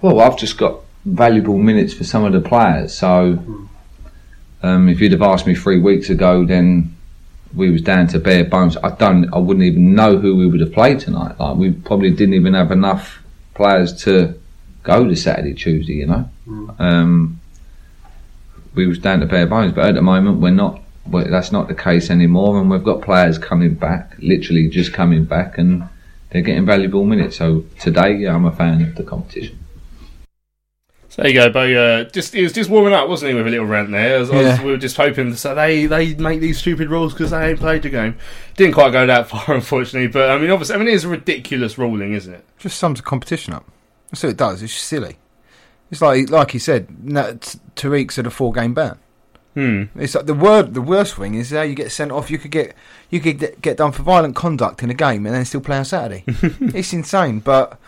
[0.00, 2.94] Well, I've just got valuable minutes for some of the players.
[2.94, 3.38] So,
[4.62, 6.94] um, if you'd have asked me three weeks ago, then
[7.54, 8.76] we was down to bare bones.
[8.76, 9.32] I don't.
[9.32, 11.38] I wouldn't even know who we would have played tonight.
[11.38, 13.22] Like we probably didn't even have enough
[13.54, 14.38] players to
[14.82, 15.94] go to Saturday, Tuesday.
[15.94, 16.30] You know,
[16.78, 17.40] um,
[18.74, 19.72] we was down to bare bones.
[19.72, 20.80] But at the moment, we're not.
[21.06, 25.24] Well, that's not the case anymore, and we've got players coming back, literally just coming
[25.24, 25.88] back, and
[26.30, 27.36] they're getting valuable minutes.
[27.36, 29.58] So today, yeah, I'm a fan of the competition.
[31.12, 31.60] So there you go, Bo.
[31.60, 34.16] Uh, just he was just warming up, wasn't he, with a little rant there?
[34.16, 34.64] I was, I was- Yeah.
[34.64, 37.82] we were just hoping so they they make these stupid rules because they ain't played
[37.82, 38.16] the game.
[38.56, 40.08] Didn't quite go that far, unfortunately.
[40.08, 42.44] But I mean, obviously, I mean, it is a ridiculous ruling, isn't it?
[42.58, 43.66] Just sums the competition up.
[44.10, 44.62] That's what it does.
[44.62, 45.18] It's just silly.
[45.90, 46.88] It's like like he said,
[47.76, 48.98] Tariqe's at a four game ban.
[49.52, 49.82] Hmm.
[49.96, 50.72] It's like the word.
[50.72, 52.30] The worst thing is how you get sent off.
[52.30, 52.74] You could get
[53.10, 55.76] you could get, get done for violent conduct in a game and then still play
[55.76, 56.24] on Saturday.
[56.26, 57.78] it's insane, but.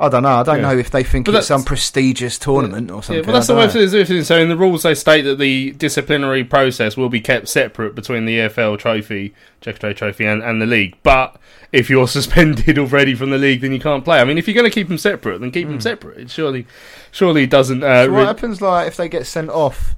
[0.00, 0.30] I don't know.
[0.30, 0.72] I don't Yeah.
[0.72, 3.16] know if they think But it's some prestigious tournament or something.
[3.22, 3.80] Yeah, but that's the way know.
[4.00, 4.26] it is.
[4.26, 8.24] So in the rules, they state that the disciplinary process will be kept separate between
[8.24, 10.96] the EFL Trophy, Checkatrade Trophy, and, and the league.
[11.02, 11.36] But
[11.70, 14.20] if you're suspended already from the league, then you can't play.
[14.20, 16.18] I mean, if you're going to keep them separate, then keep them separate.
[16.18, 16.66] It surely,
[17.10, 17.84] surely doesn't.
[17.84, 19.94] Uh, So re- what happens like if they get sent off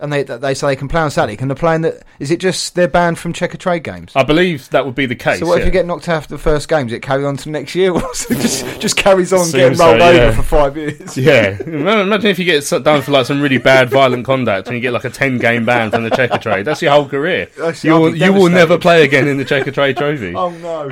[0.00, 1.36] and they they say they can play on Saturday?
[1.36, 2.04] Can they play in that?
[2.18, 4.12] Is it just they're banned from checkatrade games?
[4.14, 5.40] I believe that would be the case.
[5.40, 6.86] so what if you get knocked out after the first game?
[6.86, 7.92] Does it carry on to next year?
[7.98, 10.06] Or so it just just carries on Seems getting so, rolled yeah.
[10.06, 11.16] over for five years?
[11.16, 14.80] Yeah, imagine if you get done for like some really bad violent conduct and you
[14.80, 16.64] get like a ten game ban from the checkatrade.
[16.64, 17.48] That's your whole career.
[17.82, 20.34] You I'll you will never play again in the checkatrade trophy.
[20.38, 20.88] Oh no!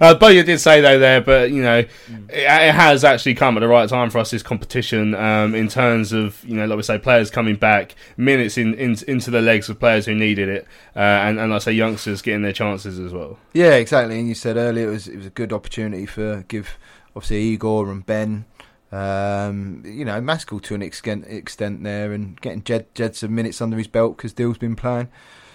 [0.00, 1.90] uh, Bowyer did say though there, but you know, it,
[2.30, 6.12] it has actually come at the right time for us this competition um, in terms
[6.12, 9.68] of you know, like we say, players coming back, minutes in, in into the legs
[9.68, 13.12] of players who needed it, uh, and and I say, youngsters getting their chances as
[13.12, 13.38] well.
[13.52, 14.18] yeah, exactly.
[14.18, 16.78] And you said earlier it was it was a good opportunity for give
[17.16, 18.44] obviously Igor and Ben.
[18.92, 23.60] Um, you know, Mascoll to an extent extent there, and getting Jed Jed some minutes
[23.60, 25.08] under his belt because Dill's been playing.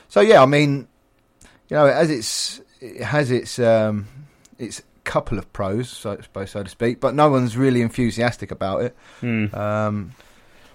[0.10, 0.88] So yeah, I mean,
[1.70, 4.08] you know, as it's it has its um,
[4.58, 8.96] its couple of pros, so so to speak, but no one's really enthusiastic about it.
[9.22, 9.56] Hmm.
[9.56, 10.12] Um,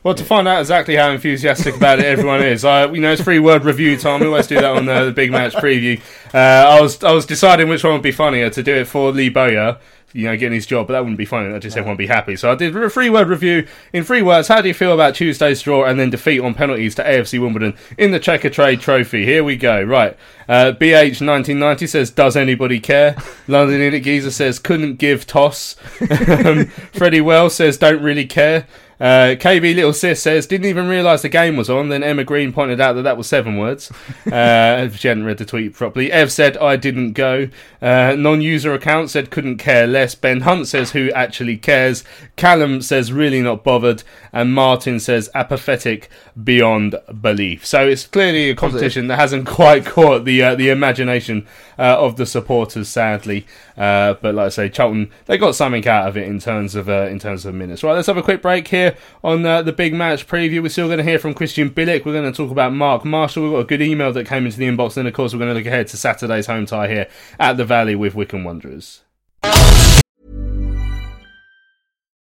[0.04, 3.22] Well, to find out exactly how enthusiastic about it everyone is, I, you know, it's
[3.22, 4.20] free word review time.
[4.20, 5.98] We always do that on uh, the big match preview.
[6.34, 9.10] Uh, I was I was deciding which one would be funnier to do it for
[9.12, 9.78] Lee Bowyer,
[10.12, 11.50] you know, getting his job, but that wouldn't be funny.
[11.50, 12.36] That just everyone would be happy.
[12.36, 14.48] So I did a free word review in three words.
[14.48, 17.74] How do you feel about Tuesday's draw and then defeat on penalties to AFC Wimbledon
[17.96, 19.24] in the Checkatrade Trophy?
[19.24, 19.82] Here we go.
[19.82, 20.18] Right.
[20.46, 23.16] Uh, BH 1990 says, Does anybody care?
[23.48, 25.76] London Geezer says, Couldn't give toss.
[26.28, 28.66] um, Freddie Wells says, Don't really care.
[29.04, 31.90] Uh, KB Little Sis says, didn't even realise the game was on.
[31.90, 33.92] Then Emma Green pointed out that that was seven words.
[34.24, 36.10] Uh, she hadn't read the tweet properly.
[36.10, 37.48] Ev said, I didn't go.
[37.80, 40.14] Uh, non user account said, couldn't care less.
[40.14, 42.02] Ben Hunt says, who actually cares?
[42.36, 44.02] Callum says, really not bothered.
[44.32, 46.08] And Martin says, apathetic
[46.42, 47.64] beyond belief.
[47.64, 51.46] So it's clearly a competition that hasn't quite caught the uh, the imagination
[51.78, 53.46] uh, of the supporters, sadly.
[53.76, 56.88] Uh, but like I say, Charlton they got something out of it in terms of
[56.88, 57.82] uh, in terms of minutes.
[57.82, 60.62] Right, let's have a quick break here on uh, the big match preview.
[60.62, 62.04] We're still going to hear from Krystian Bielik.
[62.04, 63.44] We're going to talk about Mark Marshall.
[63.44, 64.94] We've got a good email that came into the inbox.
[64.94, 67.08] Then of course we're going to look ahead to Saturday's home tie here
[67.38, 69.02] at the Valley with Wycombe Wanderers.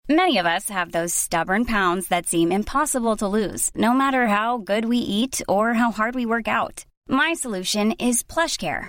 [0.08, 4.58] Many of us have those stubborn pounds that seem impossible to lose, no matter how
[4.58, 6.84] good we eat or how hard we work out.
[7.08, 8.88] My solution is PlushCare.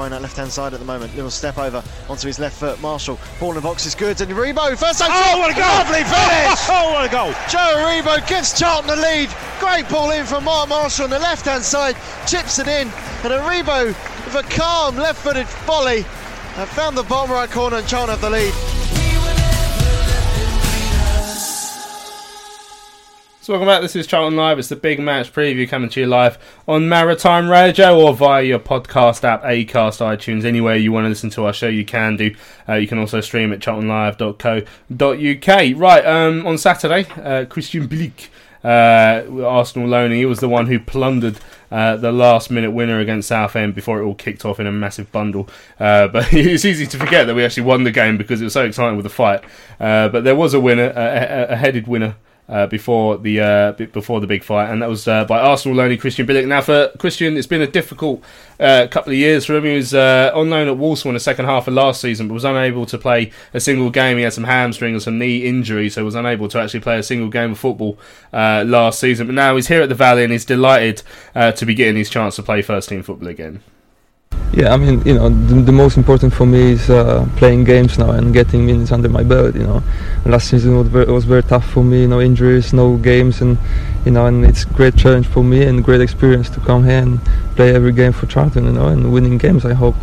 [0.00, 1.14] Occupying that left-hand side at the moment.
[1.14, 2.80] Little step over onto his left foot.
[2.80, 5.10] Marshall, ball in the box is good, and Aribo first time.
[5.12, 5.68] Oh, what a goal!
[5.68, 6.60] Lovely finish!
[6.70, 7.32] Oh, what a goal!
[7.50, 9.28] Joe Aribo gives Charlton the lead.
[9.58, 13.88] Great ball in from Mark Marshall on the left-hand side, chips it in, and Aribo
[14.24, 16.00] with a calm left-footed volley
[16.56, 18.79] have found the bottom right corner, and Charlton have the lead.
[23.50, 23.82] So welcome back.
[23.82, 24.60] This is Charlton Live.
[24.60, 28.60] It's the big match preview coming to you live on Maritime Radio or via your
[28.60, 31.66] podcast app, Acast, iTunes, anywhere you want to listen to our show.
[31.66, 32.32] You can do.
[32.68, 35.80] Uh, you can also stream at charltonlive.co.uk.
[35.80, 38.28] Right um, on Saturday, uh, Krystian Bielik,
[38.62, 41.40] uh, Arsenal loaning, he was the one who plundered
[41.72, 45.10] uh, the last minute winner against Southend before it all kicked off in a massive
[45.10, 45.48] bundle.
[45.80, 48.52] Uh, but it's easy to forget that we actually won the game because it was
[48.52, 49.42] so exciting with the fight.
[49.80, 52.14] Uh, but there was a winner, a, a, a headed winner.
[52.50, 55.96] Uh, before the uh, before the big fight, and that was uh, by Arsenal loanee
[55.96, 56.48] Krystian Bielik.
[56.48, 58.24] Now for Krystian, it's been a difficult
[58.58, 59.62] uh, couple of years for him.
[59.62, 62.34] He was uh, on loan at Walsall in the second half of last season, but
[62.34, 64.16] was unable to play a single game.
[64.16, 67.04] He had some hamstring and some knee injury, so was unable to actually play a
[67.04, 68.00] single game of football
[68.32, 69.28] uh, last season.
[69.28, 71.02] But now he's here at the Valley and he's delighted
[71.34, 73.62] to be getting his chance to play first team football again.
[74.52, 77.98] Yeah, I mean, you know, the, the most important for me is uh, playing games
[77.98, 79.54] now and getting minutes under my belt.
[79.54, 79.82] You know,
[80.26, 82.06] last season was very, was very tough for me.
[82.08, 83.58] No injuries, no games, and
[84.04, 87.20] you know, and it's great challenge for me and great experience to come here and
[87.54, 88.64] play every game for Charlton.
[88.64, 89.64] You know, and winning games.
[89.64, 89.94] I hope.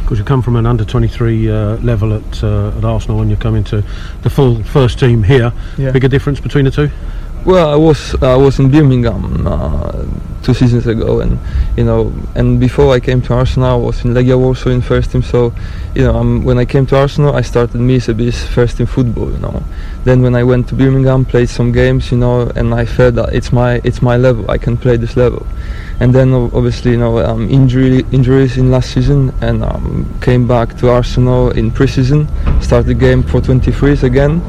[0.00, 3.38] Because you come from an under 23 uh, level at uh, at Arsenal and you're
[3.38, 3.82] coming to
[4.22, 5.52] the full first team here.
[5.78, 5.92] Yeah.
[5.92, 6.90] Bigger difference between the two?
[7.44, 10.06] Well, I was I was in Birmingham uh,
[10.42, 11.38] two seasons ago, and
[11.76, 15.12] you know, and before I came to Arsenal, I was in Legia Warsaw in first
[15.12, 15.20] team.
[15.20, 15.52] So,
[15.94, 18.06] you know, when I came to Arsenal, I started Miss
[18.48, 19.30] first team football.
[19.30, 19.62] You know,
[20.04, 23.34] then when I went to Birmingham, played some games, you know, and I felt that
[23.34, 24.50] it's my it's my level.
[24.50, 25.46] I can play this level.
[26.00, 30.78] And then obviously, you know, um, injury injuries in last season, and um, came back
[30.78, 32.26] to Arsenal in pre-season,
[32.62, 34.40] started game for 23s again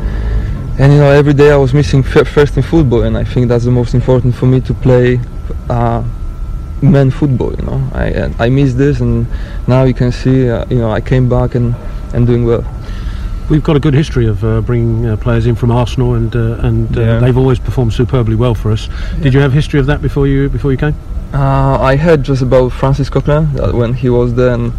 [0.80, 3.48] and you know every day I was missing f- first in football, and I think
[3.50, 5.20] that's the most important for me to play
[5.70, 6.04] uh,
[6.82, 7.52] men football.
[7.56, 9.28] You know, I I miss this, and
[9.68, 11.76] now you can see, uh, you know, I came back and
[12.14, 12.64] and doing well.
[13.50, 16.68] We've got a good history of uh, bringing uh, players in from Arsenal, and uh,
[16.68, 17.20] and uh, Yeah.
[17.20, 18.90] they've always performed superbly well for us.
[19.22, 20.96] Did you have history of that before you before you came?
[21.34, 24.72] Uh, I heard just about Francis Coquelin when he was there, and,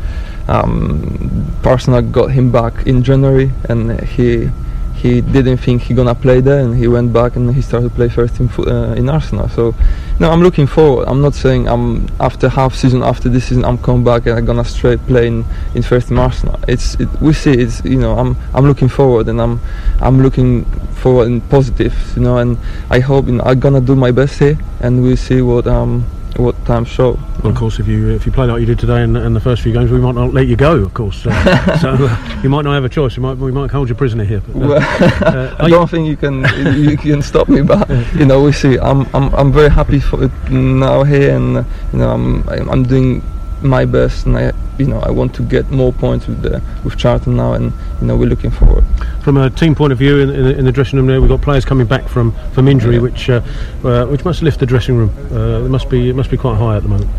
[0.49, 4.49] um, Arsenal got him back in January, and he
[4.97, 7.95] he didn't think he gonna play there, and he went back and he started to
[7.95, 9.49] play first fo- uh, in Arsenal.
[9.51, 9.75] So,
[10.19, 11.07] no, I'm looking forward.
[11.09, 14.47] I'm not saying I'm after half season, after this season, I'm come back and I'm
[14.47, 16.59] gonna straight play in, in first team Arsenal.
[16.67, 19.61] It's it, we see it's you know I'm I'm looking forward and I'm
[20.01, 20.65] I'm looking
[21.03, 22.59] forward in positive, you know, and
[22.91, 26.05] I hope you know I'm gonna do my best here, and we'll see what um
[26.39, 27.19] what time show.
[27.43, 29.41] Well, of course, if you if you play like you did today in, in the
[29.41, 30.77] first few games, we might not let you go.
[30.77, 33.17] Of course, uh, so uh, you might not have a choice.
[33.17, 34.41] We might we might hold you prisoner here.
[34.41, 34.79] But, uh, Well,
[35.23, 36.45] uh, I don't think you can
[36.81, 38.79] you can stop me, but you know we see.
[38.79, 43.23] I'm I'm I'm very happy for it now here, and you know I'm I'm doing
[43.63, 46.97] my best, and I you know I want to get more points with the with
[46.97, 48.85] Charlton now, and you know we're looking forward.
[49.23, 51.31] From a team point of view, in, in, the- in the dressing room there, we've
[51.31, 53.41] got players coming back from, from injury, which uh,
[53.85, 55.11] uh, which must lift the dressing room.
[55.33, 57.11] Uh, it must be it must be quite high at the moment.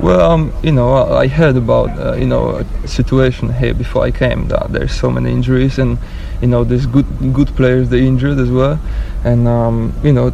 [0.00, 4.02] Well, um, you know, I I heard about uh, you know a situation here before
[4.04, 5.96] I came that there's so many injuries, and
[6.42, 8.78] you know there's good good players they injured as well,
[9.24, 10.32] and um, you know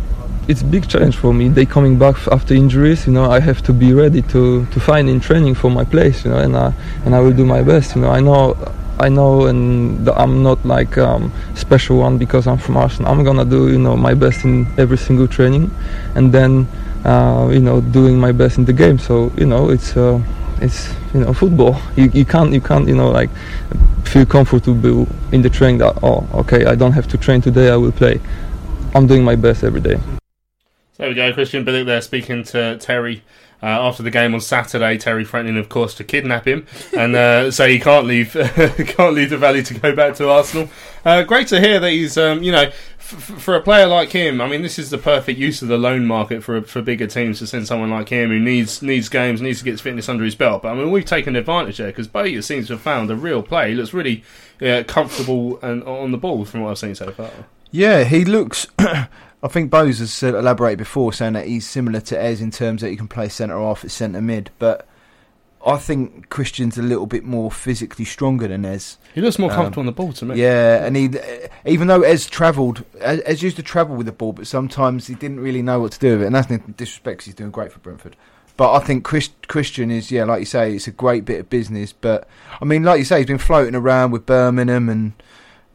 [0.50, 1.48] it's big challenge for me.
[1.48, 3.06] They coming back after injuries.
[3.06, 6.24] You know, I have to be ready to, to find in training for my place.
[6.24, 6.74] You know, and I
[7.04, 7.94] and I will do my best.
[7.94, 8.56] You know, I know.
[8.98, 13.10] I know and I'm not like um, special one because I'm from Arsenal.
[13.10, 15.70] I'm gonna do, you know, my best in every single training,
[16.14, 16.68] and then,
[17.06, 18.98] uh, you know, doing my best in the game.
[18.98, 20.20] So, you know, it's uh,
[20.60, 21.80] it's you know football.
[21.96, 23.30] You, you can't you can't you know like
[24.04, 27.76] feel comfortable in the training that oh okay I don't have to train today I
[27.76, 28.20] will play.
[28.94, 29.98] I'm doing my best every day.
[31.00, 33.22] There we go, Krystian Bielik there speaking to Terry
[33.62, 34.98] uh, after the game on Saturday.
[34.98, 39.30] Terry threatening, of course, to kidnap him and uh, say he can't leave, can't leave
[39.30, 40.68] the Valley to go back to Arsenal.
[41.02, 44.42] Uh, great to hear that he's, um, you know, f- for a player like him.
[44.42, 47.38] I mean, this is the perfect use of the loan market for for bigger teams
[47.38, 50.24] to send someone like him who needs needs games, needs to get his fitness under
[50.24, 50.60] his belt.
[50.60, 53.42] But I mean, we've taken advantage there because Bowyer seems to have found a real
[53.42, 53.70] play.
[53.70, 54.22] He looks really
[54.60, 57.30] uh, comfortable and on the ball from what I've seen so far.
[57.70, 58.66] Yeah, he looks.
[59.42, 62.82] I think Bose has uh, elaborated before, saying that he's similar to Ez in terms
[62.82, 64.50] that he can play centre half at centre mid.
[64.58, 64.86] But
[65.64, 68.98] I think Krystian's a little bit more physically stronger than Ez.
[69.14, 70.40] He looks more comfortable on the ball to me.
[70.40, 71.10] Yeah, and he,
[71.64, 75.14] even though Ez travelled, Ez Ez used to travel with the ball, but sometimes he
[75.14, 76.26] didn't really know what to do with it.
[76.26, 78.16] And that's no disrespect, he's doing great for Brentford.
[78.56, 81.48] But I think Chris, Krystian is, yeah, like you say, it's a great bit of
[81.48, 81.94] business.
[81.94, 82.28] But
[82.60, 85.14] I mean, like you say, he's been floating around with Birmingham and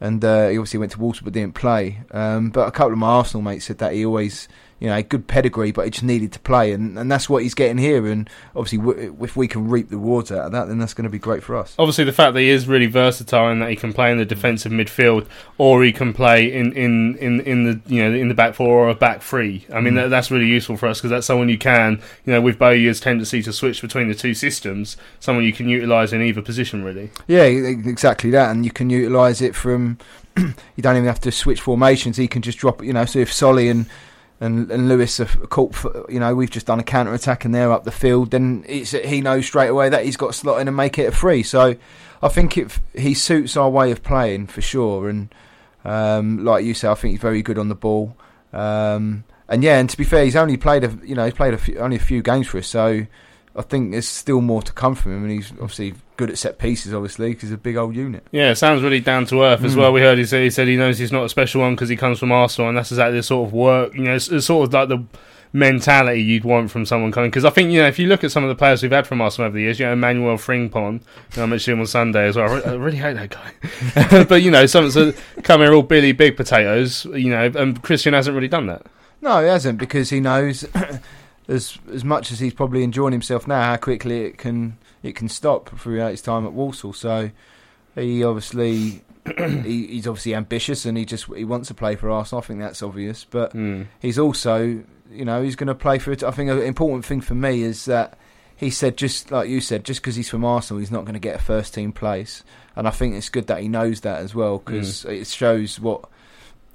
[0.06, 2.00] and uh, he obviously went to Walsall but didn't play.
[2.12, 4.48] Um, but a couple of my Arsenal mates said that he always,
[4.78, 7.54] you know, good pedigree, but he just needed to play, and, and that's what he's
[7.54, 8.06] getting here.
[8.06, 11.04] And obviously, w- if we can reap the rewards out of that, then that's going
[11.04, 11.74] to be great for us.
[11.78, 14.24] Obviously, the fact that he is really versatile and that he can play in the
[14.26, 18.34] defensive midfield, or he can play in, in, in, in the you know in the
[18.34, 19.66] back four or a back three.
[19.72, 20.02] I mean, Mm.
[20.02, 23.00] that, that's really useful for us because that's someone you can, you know, with Bowyer's
[23.00, 27.10] tendency to switch between the two systems, someone you can utilise in either position really.
[27.26, 29.96] Yeah, exactly that, and you can utilise it from.
[30.36, 30.52] you
[30.82, 32.18] don't even have to switch formations.
[32.18, 33.06] He can just drop, you know.
[33.06, 33.86] So if Solly and
[34.40, 37.54] and, and Lewis are caught, for, you know, we've just done a counter attack and
[37.54, 40.60] they're up the field, then it's he knows straight away that he's got to slot
[40.60, 41.42] in and make it a free.
[41.42, 41.76] So
[42.22, 42.58] I think
[42.94, 45.08] he suits our way of playing for sure.
[45.08, 45.34] And
[45.84, 48.16] um, like you say, I think he's very good on the ball.
[48.52, 51.54] Um, and yeah, and to be fair, he's only played a you know he's played
[51.54, 53.06] a few, only a few games for us, so
[53.58, 55.22] I think there's still more to come from him.
[55.24, 58.26] And he's obviously good at set pieces, obviously, because he's a big old unit.
[58.32, 59.78] Yeah, sounds really down to earth as Mm.
[59.78, 59.92] well.
[59.92, 61.96] We heard he said, he said he knows he's not a special one because he
[61.96, 64.68] comes from Arsenal, and that's exactly the sort of work, you know, it's, it's sort
[64.68, 65.04] of like the
[65.52, 67.30] mentality you'd want from someone coming.
[67.30, 69.06] Because I think, you know, if you look at some of the players we've had
[69.06, 71.86] from Arsenal over the years, you know, Emmanuel Frimpong, you know, I mentioned him on
[71.86, 72.50] Sunday as well.
[72.50, 74.24] I re- I really hate that guy.
[74.28, 75.12] but, you know, some so
[75.44, 78.82] come here all Billy Big Potatoes, you know, and Krystian hasn't really done that.
[79.22, 80.64] No, he hasn't because he knows
[81.48, 85.28] as as much as he's probably enjoying himself now how quickly it can it can
[85.28, 86.92] stop throughout his time at Walsall.
[86.92, 87.30] So
[87.94, 89.02] he obviously
[89.38, 92.42] he, he's obviously ambitious and he just he wants to play for Arsenal.
[92.42, 93.86] I think that's obvious, but Mm.
[94.00, 96.22] he's also you know he's going to play for it.
[96.24, 98.18] I think an important thing for me is that
[98.56, 101.20] he said just like you said, just because he's from Arsenal, he's not going to
[101.20, 102.42] get a first team place.
[102.74, 106.08] And I think it's good that he knows that as well because it shows what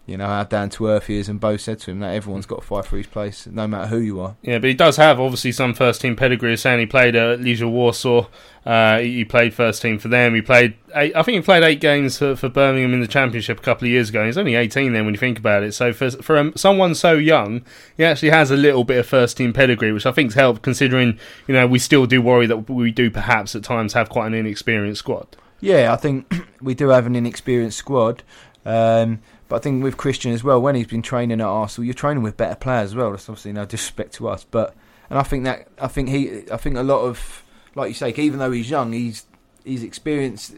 [0.08, 1.30] you know how down to earth he is.
[1.30, 3.88] And Bo said to him that everyone's got to fight for his place, no matter
[3.88, 4.36] who you are.
[4.42, 6.58] Yeah, but he does have obviously some first team pedigree.
[6.58, 8.28] Saying he played at Legia Warsaw,
[8.66, 10.34] uh, he played first team for them.
[10.34, 13.60] He played, eight, I think he played eight games for, for Birmingham in the Championship
[13.60, 14.26] a couple of years ago.
[14.26, 15.74] He's only eighteen then when you think about it.
[15.74, 17.62] So for for um, someone so young,
[17.96, 20.64] he actually has a little bit of first team pedigree, which I think's helped.
[20.64, 24.28] Considering you know we still do worry that we do perhaps at times have quite
[24.28, 25.38] an inexperienced squad.
[25.62, 28.24] Yeah, I think we do have an inexperienced squad.
[28.66, 29.22] Um,
[29.52, 32.24] but I think with Krystian as well, when he's been training at Arsenal, you're training
[32.24, 33.12] with better players as well.
[33.12, 34.74] That's obviously no disrespect to us, but
[35.10, 37.44] and I think that I think he, I think a lot of,
[37.76, 39.26] like you say, even though he's young, he's
[39.66, 40.56] he's experienced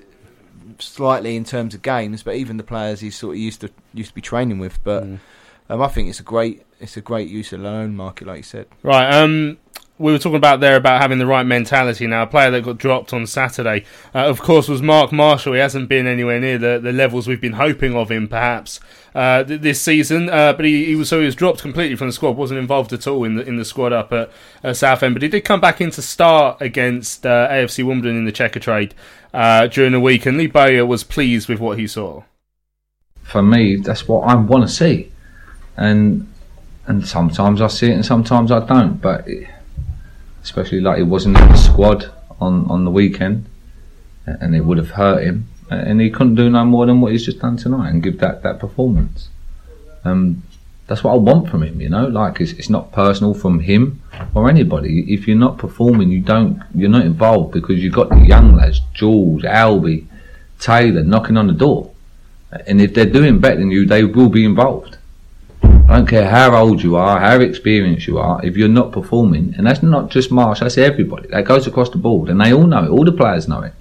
[0.78, 4.10] slightly in terms of games, but even the players he's sort of used to used
[4.10, 4.78] to be training with.
[4.84, 5.20] But mm.
[5.70, 8.38] Um, I think it's a great it's a great use of the loan market, like
[8.38, 8.68] you said.
[8.84, 9.10] Right.
[9.14, 9.58] Um,
[10.00, 12.08] we were talking about there about having the right mentality.
[12.08, 15.54] Now, a player that got dropped on Saturday, uh, of course, was Mark Marshall.
[15.54, 18.80] He hasn't been anywhere near the, the levels we've been hoping of him, perhaps
[19.16, 20.30] uh, th- this season.
[20.30, 22.32] Uh, but he, he was so he was dropped completely from the squad.
[22.32, 24.30] wasn't involved at all in the in the squad up at
[24.64, 25.16] uh, Southend.
[25.16, 28.92] But he did come back in to start against uh, AFC Wimbledon in the Checkatrade
[29.34, 32.24] uh, during the week, and Lee Bowyer was pleased with what he saw.
[33.22, 35.13] for me, that's what I want to see,
[35.78, 36.28] and
[36.86, 39.02] and sometimes I see it and sometimes I don't.
[39.02, 39.48] But it,
[40.44, 43.46] especially like he wasn't in the squad on on the weekend,
[44.26, 47.26] and it would have hurt him, and he couldn't do no more than what he's
[47.26, 49.30] just done tonight and give that that performance.
[50.06, 50.44] Um,
[50.88, 52.08] that's what I want from him, you know.
[52.08, 54.02] Like it's, it's not personal from him
[54.36, 55.14] or anybody.
[55.14, 58.82] If you're not performing, you don't, you're not involved because you've got the young lads,
[58.94, 60.06] Jules, Albie,
[60.60, 61.92] Taylor, knocking on the door,
[62.68, 64.98] and if they're doing better than you, they will be involved.
[65.88, 69.54] I don't care how old you are, how experienced you are, if you're not performing,
[69.58, 71.28] and that's not just Marsh, that's everybody.
[71.28, 72.90] That goes across the board, and they all know it.
[72.90, 73.74] All the players know it.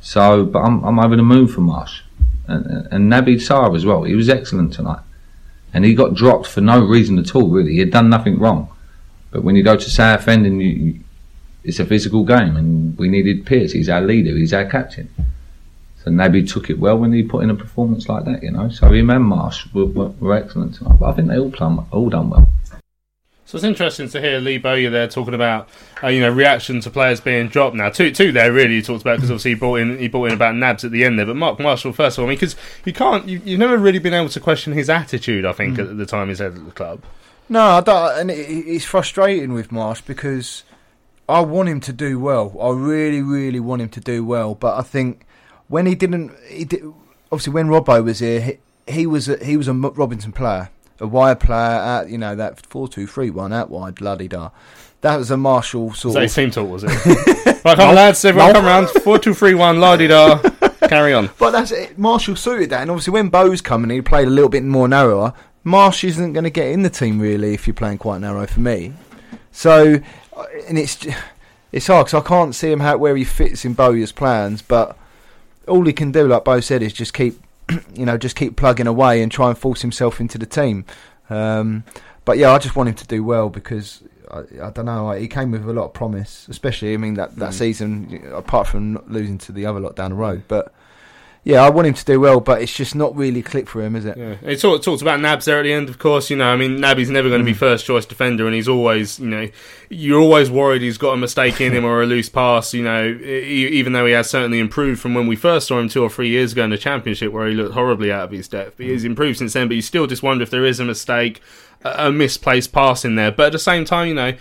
[0.00, 2.02] So, but I'm, I'm over the moon for Marsh.
[2.46, 4.02] And, and, Sarr as well.
[4.02, 5.00] He was excellent tonight.
[5.72, 7.72] And he got dropped for no reason at all, really.
[7.72, 8.68] He had done nothing wrong.
[9.30, 11.00] But when you go to Southend and you,
[11.64, 13.72] it's a physical game, and we needed Pearce.
[13.72, 14.36] He's our leader.
[14.36, 15.08] He's our captain.
[16.04, 18.68] So Naby took it well when he put in a performance like that, you know.
[18.68, 20.98] So him and Marsh were, were, were excellent tonight.
[21.00, 22.48] But I think they all plum, all done well.
[23.46, 25.68] So it's interesting to hear Lee Bowyer there talking about
[26.02, 27.76] uh, you know reaction to players being dropped.
[27.76, 30.26] Now, two two there really he talked about because obviously he brought in he brought
[30.26, 31.26] in about Nabs at the end there.
[31.26, 33.98] But Mark Marshall first of all, I mean, because you can't you, you've never really
[33.98, 35.44] been able to question his attitude.
[35.44, 35.90] I think Mm.
[35.90, 37.02] at the time he's had at the club.
[37.48, 40.64] No, I don't, and it, it's frustrating with Marsh because
[41.28, 42.56] I want him to do well.
[42.60, 44.54] I really, really want him to do well.
[44.54, 45.26] But I think
[45.68, 46.84] when he didn't, he did,
[47.32, 50.70] obviously when Robbo was here, he, he was a, he was a M- Robinson player,
[51.00, 51.58] a wide player.
[51.58, 54.50] At, you know that four two three one out wide, bloody da.
[55.00, 56.90] That was a Marshall sort his team talk was it?
[57.64, 58.88] right, come on, lads, everyone come round.
[58.88, 60.38] Four two three one, la di da.
[60.88, 61.30] Carry on.
[61.38, 61.98] But that's it.
[61.98, 65.32] Marshall suited that, and obviously when Bo's coming, he played a little bit more narrower.
[65.64, 68.60] Marsh isn't going to get in the team really if you're playing quite narrow for
[68.60, 68.92] me.
[69.50, 70.00] So,
[70.36, 71.06] uh, and it's
[71.72, 74.60] it's hard because I can't see him how where he fits in Bowyer's plans.
[74.60, 74.98] But
[75.68, 77.40] all he can do, like Bo said, is just keep
[77.94, 80.84] you know just keep plugging away and try and force himself into the team.
[81.30, 81.84] Um,
[82.24, 84.02] but yeah, I just want him to do well because.
[84.30, 85.10] I, I don't know.
[85.12, 86.94] He came with a lot of promise, especially.
[86.94, 87.54] I mean that that Mm.
[87.58, 90.44] season, apart from not losing to the other lot down the road.
[90.48, 90.72] But
[91.44, 93.94] yeah, I want him to do well, but it's just not really clicked for him,
[93.96, 94.16] is it?
[94.16, 95.90] Yeah, he talked, talked about Nabs there at the end.
[95.90, 97.56] Of course, you know, I mean, Naby's never going to be Mm.
[97.56, 99.48] first choice defender, and he's always, you know,
[99.90, 102.72] you're always worried he's got a mistake in him or a loose pass.
[102.72, 106.02] You know, even though he has certainly improved from when we first saw him two
[106.02, 108.78] or three years ago in the championship, where he looked horribly out of his depth.
[108.78, 109.68] But he's improved since then.
[109.68, 111.42] But you still just wonder if there is a mistake,
[111.84, 113.30] a misplaced pass in there.
[113.30, 114.32] But at the same time, you know.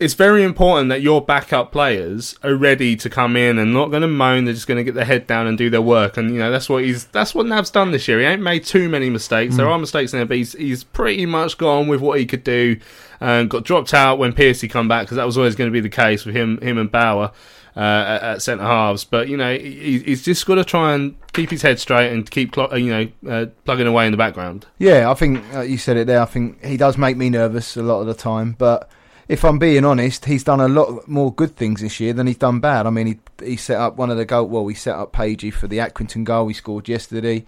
[0.00, 4.02] It's very important that your backup players are ready to come in and not going
[4.02, 4.44] to moan.
[4.44, 6.16] They're just going to get their head down and do their work.
[6.16, 8.20] And you know that's what he's that's what Nav's done this year.
[8.20, 9.56] He ain't made too many mistakes.
[9.56, 9.70] There Mm.
[9.72, 12.78] are mistakes in there, but he's he's pretty much gone with what he could do.
[13.20, 15.80] And got dropped out when Piercy come back because that was always going to be
[15.80, 17.32] the case with him him and Bauer
[17.76, 19.02] uh, at, at centre halves.
[19.02, 22.30] But you know he, he's just got to try and keep his head straight and
[22.30, 24.66] keep clo- you know uh, plugging away in the background.
[24.78, 26.22] Yeah, I think uh, you said it there.
[26.22, 28.88] I think he does make me nervous a lot of the time, but
[29.28, 32.38] if I'm being honest, he's done a lot more good things this year than he's
[32.38, 32.86] done bad.
[32.86, 34.46] I mean, he he set up one of the goal.
[34.46, 37.44] Well, he set up Pagey for the Accrington goal he scored yesterday.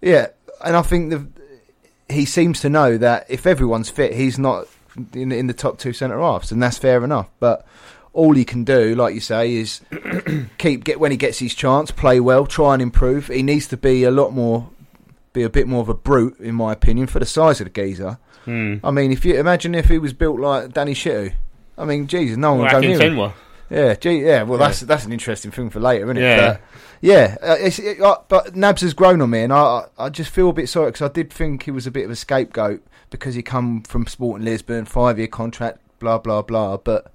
[0.00, 0.28] Yeah,
[0.64, 1.26] and I think the
[2.12, 4.66] he seems to know that if everyone's fit, he's not
[5.14, 7.28] in, in the top two centre halves, and that's fair enough.
[7.38, 7.66] But
[8.12, 9.80] all he can do, like you say, is
[10.58, 13.28] keep get when he gets his chance, play well, try and improve.
[13.28, 14.68] He needs to be a lot more,
[15.32, 17.70] be a bit more of a brute, in my opinion, for the size of the
[17.70, 18.18] geezer.
[18.44, 18.76] Hmm.
[18.82, 21.32] I mean, if you imagine if he was built like Danny Shittu,
[21.78, 22.78] I mean, Jesus, no one would go.
[23.70, 24.42] Yeah, gee, yeah.
[24.42, 24.66] Well, Yeah.
[24.66, 26.22] that's that's an interesting thing for later, isn't it?
[26.22, 26.50] Yeah.
[26.52, 26.60] But,
[27.00, 27.36] yeah.
[27.40, 30.30] Uh, it's, it, uh, but Nabs has grown on me, and I I I just
[30.30, 32.82] feel a bit sorry because I did think he was a bit of a scapegoat
[33.10, 36.78] because he come from Sporting Lisbon, five year contract, blah blah blah.
[36.78, 37.12] But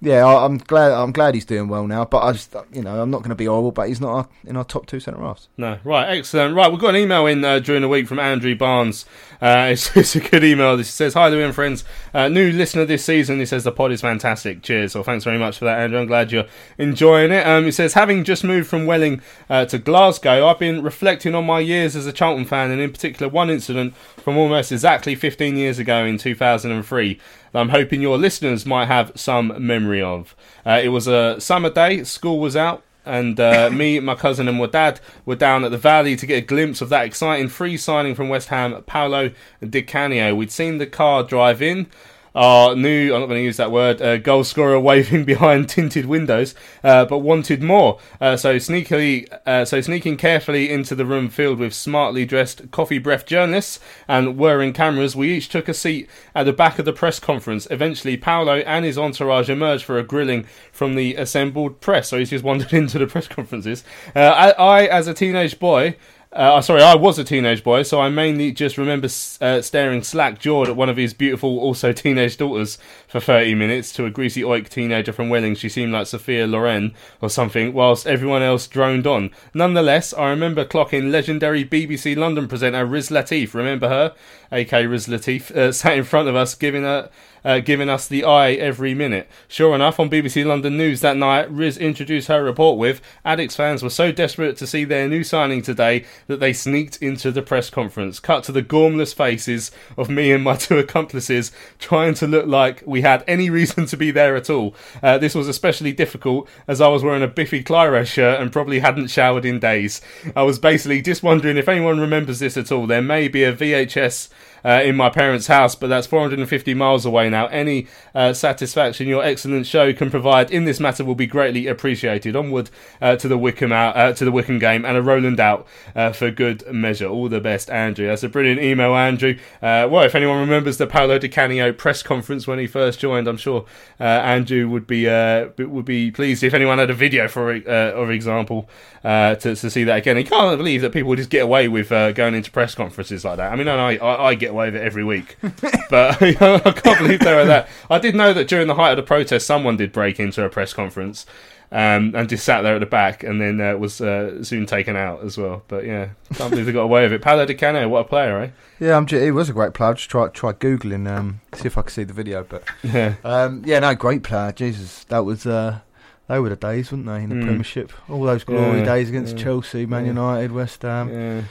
[0.00, 2.04] yeah, I, I'm glad I'm glad he's doing well now.
[2.04, 4.28] But I just you know I'm not going to be horrible, but he's not our,
[4.44, 5.48] in our top two centre halves.
[5.56, 6.54] No, right, excellent.
[6.54, 9.06] Right, we've got an email in uh, during the week from Andrew Barnes.
[9.40, 10.76] Uh, it's, it's a good email.
[10.76, 11.84] This says, "Hi, Louis and friends.
[12.12, 13.38] Uh, new listener this season.
[13.38, 14.62] He says the pod is fantastic.
[14.62, 14.94] Cheers.
[14.94, 16.00] Well, thanks very much for that, Andrew.
[16.00, 17.46] I'm glad you're enjoying it.
[17.46, 21.46] Um, he says, having just moved from Welling uh, to Glasgow, I've been reflecting on
[21.46, 25.56] my years as a Charlton fan, and in particular one incident from almost exactly 15
[25.56, 27.18] years ago in 2003."
[27.54, 30.34] That I'm hoping your listeners might have some memory of.
[30.66, 34.58] Uh, it was a summer day, school was out, and uh, me, my cousin, and
[34.58, 37.76] my dad were down at the Valley to get a glimpse of that exciting free
[37.76, 39.30] signing from West Ham, Paolo
[39.64, 40.34] Di Canio.
[40.34, 41.86] We'd seen the car drive in.
[42.34, 46.06] Our new, I'm not going to use that word, uh, goal scorer waving behind tinted
[46.06, 48.00] windows, uh, but wanted more.
[48.20, 52.98] Uh, so sneakily, uh, so sneaking carefully into the room filled with smartly dressed coffee
[52.98, 53.78] breath journalists
[54.08, 57.68] and whirring cameras, we each took a seat at the back of the press conference.
[57.70, 62.08] Eventually, Paolo and his entourage emerged for a grilling from the assembled press.
[62.08, 63.84] So he's just wandered into the press conferences.
[64.14, 65.96] Uh, I, I, as a teenage boy,
[66.34, 69.06] uh, sorry, I was a teenage boy, so I mainly just remember
[69.40, 72.76] uh, staring slack jawed at one of his beautiful, also teenage daughters
[73.14, 75.54] for 30 minutes to a greasy oik teenager from Welling.
[75.54, 79.30] She seemed like Sophia Loren or something, whilst everyone else droned on.
[79.54, 84.16] Nonetheless, I remember clocking legendary BBC London presenter Riz Lateef, remember her?
[84.50, 87.08] AK Riz Lateef, uh, sat in front of us giving her.
[87.46, 89.28] Uh, giving us the eye every minute.
[89.48, 93.82] Sure enough, on BBC London News that night, Riz introduced her report with Addicts fans
[93.82, 97.68] were so desperate to see their new signing today, that they sneaked into the press
[97.68, 98.18] conference.
[98.18, 102.82] Cut to the gormless faces of me and my two accomplices trying to look like
[102.86, 104.74] we had any reason to be there at all.
[105.02, 108.80] Uh, this was especially difficult as I was wearing a Biffy Clyro shirt and probably
[108.80, 110.00] hadn't showered in days.
[110.34, 112.86] I was basically just wondering if anyone remembers this at all.
[112.86, 114.28] There may be a VHS
[114.64, 117.46] uh, in my parents' house, but that's 450 miles away now.
[117.48, 122.34] Any uh, satisfaction your excellent show can provide in this matter will be greatly appreciated.
[122.34, 125.66] Onward uh, to the Wycombe out, uh, to the Wycombe game, and a Roland out
[125.94, 127.06] uh, for good measure.
[127.06, 128.06] All the best, Andrew.
[128.06, 129.36] That's a brilliant email, Andrew.
[129.62, 133.28] Uh, well, if anyone remembers the Paolo Di Canio press conference when he first joined,
[133.28, 133.66] I'm sure
[133.98, 138.68] Andrew would be would be pleased if anyone had a video, for example,
[139.02, 140.16] to, to see that again.
[140.16, 143.52] He can't believe that people just get away with going into press conferences like that.
[143.52, 145.36] I mean, I, I, I get away with it every week.
[145.90, 146.32] but I
[146.72, 147.68] can't believe they were that.
[147.90, 150.48] I did know that during the height of the protest, someone did break into a
[150.48, 151.26] press conference.
[151.72, 154.94] Um, and just sat there at the back, and then uh, was uh, soon taken
[154.94, 155.64] out as well.
[155.66, 157.20] But yeah, can't believe they got away with it.
[157.22, 158.50] Paolo Di Canio, what a player, eh?
[158.78, 159.94] Yeah, I'm, he was a great player.
[159.94, 162.44] Just try try googling, um, see if I can see the video.
[162.44, 164.52] But yeah, um, yeah, no, great player.
[164.52, 165.80] Jesus, that was uh,
[166.28, 167.44] they were the days, weren't they, in the Mm.
[167.44, 167.92] Premiership?
[168.08, 170.10] All those glory Yeah, days against yeah, Chelsea, Man yeah.
[170.12, 171.48] United, West Ham.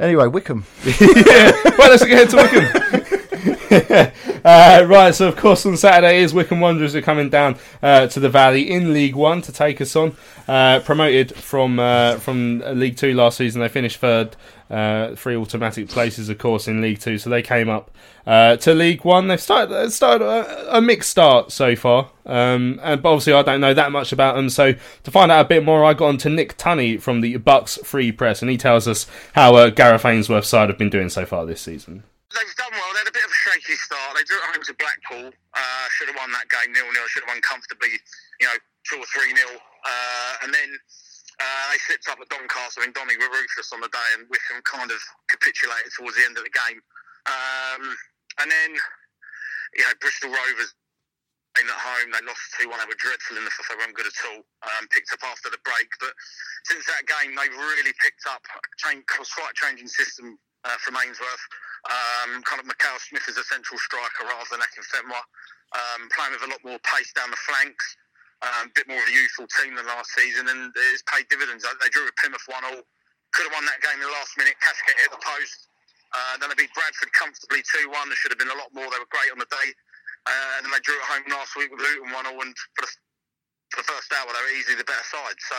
[0.00, 0.64] Anyway, Wycombe.
[1.00, 1.52] yeah.
[1.78, 3.20] Well, let's get to Wycombe.
[4.44, 8.20] uh, right, so of course on Saturday is Wycombe Wanderers are coming down uh, to
[8.20, 10.14] the Valley in League One to take us on.
[10.46, 14.36] Uh, promoted from uh, from League Two last season, they finished third,
[14.70, 17.18] uh, three automatic places, of course, in League Two.
[17.18, 17.90] So they came up
[18.26, 19.26] uh, to League One.
[19.26, 23.60] They've started started a, a mixed start so far, um, and but obviously I don't
[23.60, 24.50] know that much about them.
[24.50, 27.38] So to find out a bit more, I got on to Nick Tunney from the
[27.38, 31.26] Bucks Free Press, and he tells us how Gareth Ainsworth's side have been doing so
[31.26, 32.04] far this season.
[32.34, 32.92] They've done well.
[32.92, 33.23] They had a bit
[33.72, 34.12] start.
[34.12, 35.32] They drew at home to Blackpool.
[35.56, 37.08] Uh, should have won that game nil nil.
[37.08, 37.96] Should have won comfortably,
[38.44, 39.56] you know, two or three nil.
[39.56, 40.70] Uh, and then
[41.40, 42.84] uh, they slipped up at Doncaster.
[42.84, 45.00] and Donny were ruthless on the day, and Wycombe kind of
[45.32, 46.84] capitulated towards the end of the game.
[47.24, 47.96] Um,
[48.44, 48.70] and then,
[49.72, 50.76] you know, Bristol Rovers
[51.60, 52.10] in at home.
[52.10, 52.78] They lost 2 1.
[52.78, 53.70] They were dreadful in the fifth.
[53.70, 54.42] They weren't good at all.
[54.66, 55.90] Um, picked up after the break.
[56.02, 56.14] But
[56.66, 58.42] since that game, they've really picked up
[58.82, 61.44] change, slight changing system uh, from Ainsworth.
[61.84, 65.20] Um, kind of Mackail-Smith as a central striker rather than Akinfenwa.
[65.74, 67.84] Um, playing with a lot more pace down the flanks.
[68.40, 71.64] Um, a bit more of a youthful team than last season, and it's paid dividends.
[71.64, 72.84] They drew with Plymouth 1 0.
[73.32, 74.54] Could have won that game in the last minute.
[74.60, 75.68] Kashket hit the post.
[76.14, 77.90] Uh, then they beat Bradford comfortably 2 1.
[77.90, 78.86] There should have been a lot more.
[78.86, 79.68] They were great on the day.
[80.24, 82.38] Uh, and then they drew at home last week with Luton 1 0.
[82.38, 82.90] And for the,
[83.74, 85.34] for the first hour, they were easily the better side.
[85.42, 85.58] So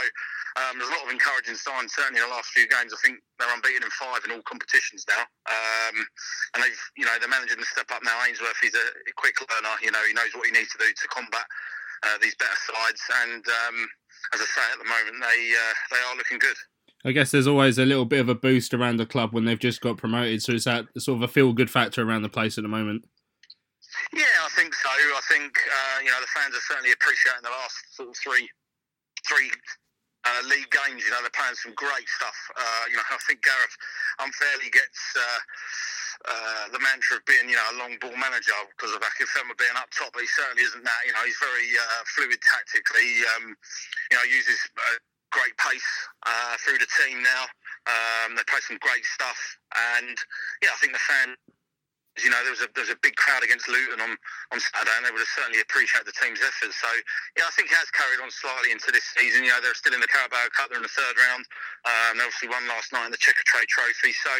[0.55, 2.95] um, there's a lot of encouraging signs, certainly in the last few games.
[2.95, 5.27] I think they're unbeaten in five in all competitions now.
[5.51, 5.99] Um,
[6.55, 8.15] and they've, you know, they're managing to step up now.
[8.23, 8.87] Ainsworth, he's a
[9.19, 9.75] quick learner.
[9.83, 11.43] You know, he knows what he needs to do to combat
[12.07, 13.03] uh, these better sides.
[13.27, 13.77] And um,
[14.31, 16.55] as I say, at the moment, they uh, they are looking good.
[17.05, 19.59] I guess there's always a little bit of a boost around the club when they've
[19.59, 22.57] just got promoted, so it's that sort of a feel good factor around the place
[22.57, 23.05] at the moment.
[24.13, 24.89] Yeah, I think so.
[24.89, 28.45] I think uh, you know the fans are certainly appreciating the last sort of three
[29.25, 29.49] three
[30.25, 31.01] uh, league games.
[31.05, 32.37] You know they're playing some great stuff.
[32.53, 33.75] Uh, you know I think Gareth
[34.21, 35.39] unfairly gets uh,
[36.29, 39.77] uh, the mantra of being you know a long ball manager because of Akinfenwa being
[39.77, 41.01] up top, but he certainly isn't that.
[41.05, 43.25] You know he's very uh, fluid tactically.
[43.37, 43.57] Um,
[44.11, 44.59] you know uses
[45.33, 45.91] great pace
[46.63, 47.43] through the team now.
[47.85, 49.37] Um, they play some great stuff,
[49.99, 50.15] and
[50.63, 51.35] yeah, I think the fan
[52.23, 54.15] you know, there was a there was a big crowd against Luton on,
[54.55, 56.79] on Saturday, and they would have certainly appreciated the team's efforts.
[56.79, 56.87] So,
[57.35, 59.43] yeah, I think it has carried on slightly into this season.
[59.43, 61.43] You know, they're still in the Carabao Cup, they're in the third round.
[61.83, 64.15] Um, obviously won last night in the Checkatrade Trophy.
[64.15, 64.31] So,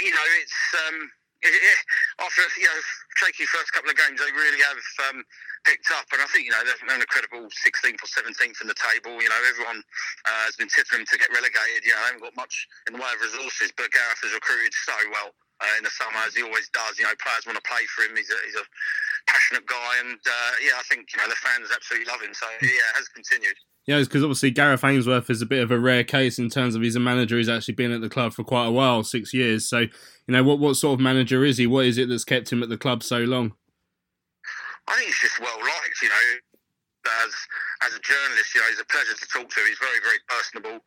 [0.00, 0.96] you know, it's um,
[2.24, 2.80] after you know
[3.20, 4.80] shaky first couple of games, they really have
[5.12, 5.20] um,
[5.68, 8.78] picked up, and I think you know they're an incredible 16th or 17th in the
[8.80, 9.20] table.
[9.20, 9.84] You know, everyone
[10.24, 11.84] uh, has been tipping them to get relegated.
[11.84, 14.72] You know, they haven't got much in the way of resources, but Gareth has recruited
[14.72, 16.98] so well uh, in the summer as he always does.
[16.98, 18.16] You know, players want to play for him.
[18.16, 18.66] He's a, he's a
[19.26, 22.34] passionate guy, and uh, yeah, I think you know the fans absolutely love him.
[22.34, 23.56] So yeah, it has continued.
[23.86, 26.82] Yeah, because obviously Gareth Ainsworth is a bit of a rare case in terms of
[26.82, 29.68] he's a manager who's actually been at the club for quite a while, six years.
[29.68, 29.86] So,
[30.26, 31.66] you know, what what sort of manager is he?
[31.66, 33.54] What is it that's kept him at the club so long?
[34.88, 36.02] I think he's just well liked.
[36.02, 36.26] You know,
[37.22, 37.32] as
[37.86, 39.60] as a journalist, you know, he's a pleasure to talk to.
[39.62, 40.82] He's very very personable,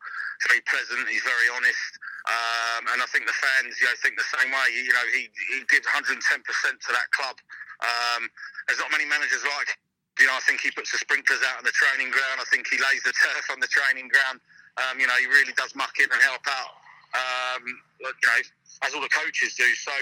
[0.48, 1.08] very pleasant.
[1.08, 1.90] He's very honest.
[2.30, 4.66] Um, and I think the fans, you know, think the same way.
[4.70, 7.36] You know, he he gives 110% to that club.
[7.82, 8.30] Um,
[8.70, 9.74] there's not many managers like.
[10.22, 12.38] You know, I think he puts the sprinklers out on the training ground.
[12.38, 14.38] I think he lays the turf on the training ground.
[14.78, 16.76] Um, you know, he really does muck in and help out.
[17.10, 17.62] Um,
[17.98, 18.38] you know,
[18.84, 19.66] as all the coaches do.
[19.74, 19.94] So,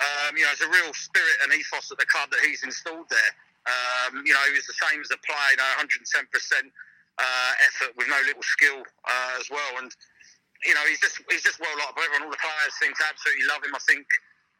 [0.00, 3.10] um, you know, there's a real spirit and ethos at the club that he's installed
[3.10, 3.32] there.
[3.66, 5.90] Um, you know, he was the same as the player, you know, 110%
[7.18, 9.82] uh, effort with no little skill uh, as well.
[9.82, 9.90] And
[10.64, 12.30] you know, he's just he's just well liked by everyone.
[12.30, 13.74] All the players seem to absolutely love him.
[13.76, 14.06] I think,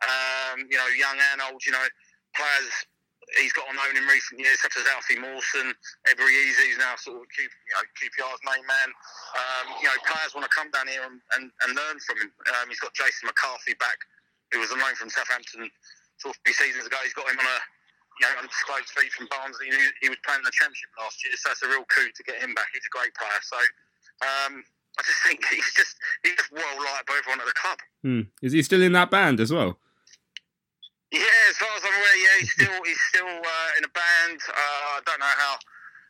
[0.05, 1.65] um, you know, young and old.
[1.65, 1.87] You know,
[2.37, 2.73] players
[3.35, 5.75] he's got on known in recent years, such as Alfie Mawson,
[6.07, 8.89] Ebere Eze, who's now sort of Q, you know, QPR's main man.
[9.35, 12.31] Um, you know, players want to come down here and, and, and learn from him.
[12.55, 13.99] Um, he's got Jason McCarthy back,
[14.55, 15.67] who was on loan from Southampton
[16.23, 16.97] sort of three seasons ago.
[17.03, 17.59] He's got him on a
[18.17, 19.69] you know, undisclosed fee from Barnsley.
[19.69, 22.23] He, he was playing in the Championship last year, so it's a real coup to
[22.25, 22.73] get him back.
[22.73, 23.43] He's a great player.
[23.45, 23.61] So
[24.25, 24.65] um,
[24.99, 27.79] I just think he's just he's just well liked by everyone at the club.
[28.03, 28.33] Hmm.
[28.41, 29.79] Is he still in that band as well?
[31.13, 34.41] Yeah, as far as I'm aware, yeah, he's still he's still uh, in a band.
[34.49, 35.55] Uh, I don't know how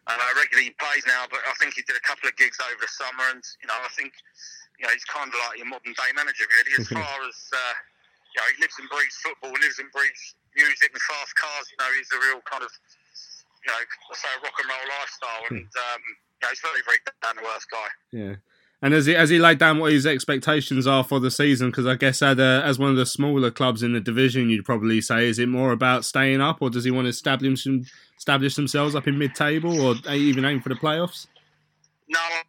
[0.06, 2.78] uh, regularly he plays now, but I think he did a couple of gigs over
[2.80, 4.14] the summer, and you know, I think
[4.78, 6.74] you know he's kind of like your modern day manager, really.
[6.78, 7.74] As far as uh,
[8.32, 10.22] you know, he lives and breathes football, lives and breathes
[10.54, 11.66] music and fast cars.
[11.74, 12.72] You know, he's a real kind of
[13.66, 13.80] you know,
[14.14, 17.44] say a rock and roll lifestyle, and um, you know, he's very very down to
[17.44, 17.90] earth guy.
[18.14, 18.34] Yeah.
[18.82, 21.70] And has he, has he laid down what his expectations are for the season?
[21.70, 24.66] Because I guess at a, as one of the smaller clubs in the division, you'd
[24.66, 27.66] probably say, is it more about staying up, or does he want to establish
[28.18, 31.26] establish themselves up in mid-table, or even aim for the playoffs?
[32.08, 32.42] No, I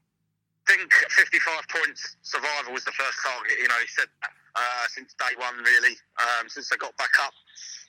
[0.67, 3.57] think 55 points survival was the first target.
[3.61, 7.13] You know, he said that uh, since day one, really, um, since they got back
[7.21, 7.33] up.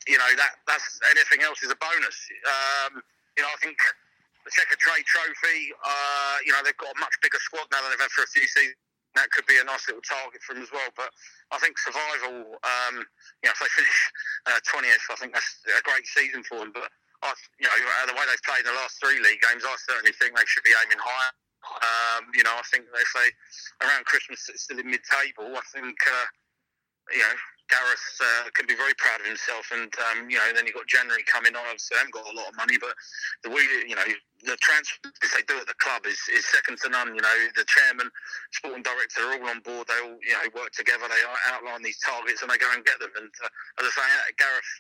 [0.07, 2.17] You know, that that's anything else is a bonus.
[2.47, 3.03] Um,
[3.37, 3.77] you know, I think
[4.49, 5.77] the Checkatrade Trophy.
[5.85, 8.33] Uh, you know, they've got a much bigger squad now than they've had for a
[8.33, 8.81] few seasons.
[9.17, 10.89] That could be a nice little target for them as well.
[10.97, 11.13] But
[11.53, 12.57] I think survival.
[12.65, 13.05] Um,
[13.45, 13.99] you know, if they finish
[14.49, 16.73] uh, twentieth, I think that's a great season for them.
[16.73, 16.89] But
[17.25, 17.77] I, you know,
[18.09, 20.65] the way they've played in the last three league games, I certainly think they should
[20.65, 21.33] be aiming higher.
[21.83, 23.29] Um, you know, I think if they
[23.85, 25.51] around Christmas it's still in mid-table.
[25.57, 26.29] I think uh,
[27.11, 27.37] you know
[27.69, 30.89] Gareth uh, can be very proud of himself, and um, you know, then you've got
[30.89, 31.65] January coming on.
[31.69, 32.97] Obviously, they haven't got a lot of money, but
[33.45, 34.09] the way you know
[34.45, 37.13] the transfers they do at the club is, is second to none.
[37.13, 38.09] You know, the chairman,
[38.57, 39.85] sporting director are all on board.
[39.89, 41.05] They all you know work together.
[41.07, 43.13] They outline these targets and they go and get them.
[43.13, 44.09] And uh, as I say,
[44.41, 44.73] Gareth,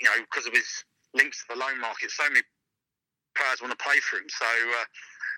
[0.00, 0.68] you know, because of his
[1.12, 2.44] links to the loan market, so many
[3.36, 4.28] players want to play for him.
[4.32, 4.86] So uh,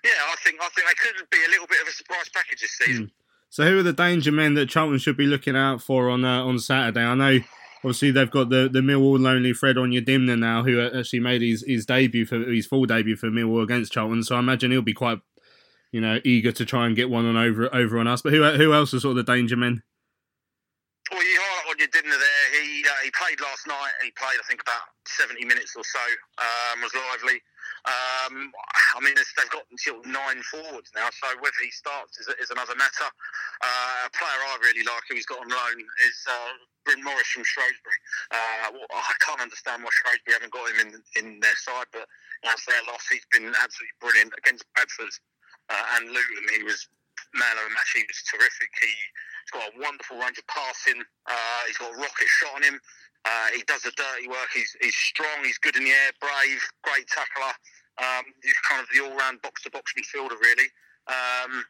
[0.03, 2.63] yeah, I think I think they could be a little bit of a surprise package
[2.63, 3.11] this season.
[3.11, 3.18] Mm.
[3.49, 6.43] So who are the danger men that Charlton should be looking out for on uh,
[6.43, 7.01] on Saturday?
[7.03, 7.39] I know
[7.77, 11.41] obviously they've got the the Millwall lonely Fred on your Onyedinma now, who actually made
[11.41, 14.23] his, his debut for his full debut for Millwall against Charlton.
[14.23, 15.19] So I imagine he'll be quite
[15.91, 18.21] you know eager to try and get one on over over on us.
[18.21, 19.81] But who who else are sort of the danger men?
[21.11, 22.61] Well, you highlight Onyedinma there.
[22.61, 23.91] He uh, he played last night.
[24.03, 25.99] He played I think about seventy minutes or so.
[26.37, 27.41] Um, was lively.
[27.87, 28.51] Um,
[28.95, 32.75] I mean, they've got until nine forwards now, so whether he starts is, is another
[32.75, 33.07] matter.
[33.61, 36.53] Uh, a player I really like who he's got on loan is uh,
[36.85, 37.99] Bryn Morris from Shrewsbury.
[38.31, 42.05] Uh, well, I can't understand why Shrewsbury haven't got him in in their side, but
[42.43, 43.05] that's their loss.
[43.07, 45.13] He's been absolutely brilliant against Bradford
[45.69, 46.45] uh, and Luton.
[46.55, 46.87] He was
[47.33, 47.91] man of the match.
[47.93, 48.71] He was terrific.
[48.81, 48.91] He,
[49.49, 51.01] has got a wonderful range of passing.
[51.25, 52.77] Uh, he's got a rocket shot on him.
[53.25, 54.47] Uh, he does the dirty work.
[54.53, 55.43] He's, he's strong.
[55.43, 56.11] He's good in the air.
[56.19, 56.61] Brave.
[56.83, 57.53] Great tackler.
[57.99, 60.71] Um, he's kind of the all-round box-to-box midfielder, really.
[61.09, 61.65] Um,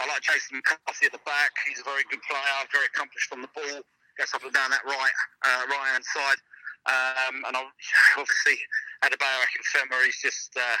[0.00, 1.56] I like Jason McCarthy at the back.
[1.64, 2.58] He's a very good player.
[2.70, 3.80] Very accomplished on the ball.
[4.20, 5.16] Gets up and down that right
[5.48, 6.40] uh, right hand side.
[6.84, 7.56] Um, and
[8.20, 8.60] obviously,
[9.00, 10.76] Adebayo Akinfenwa, he's just uh,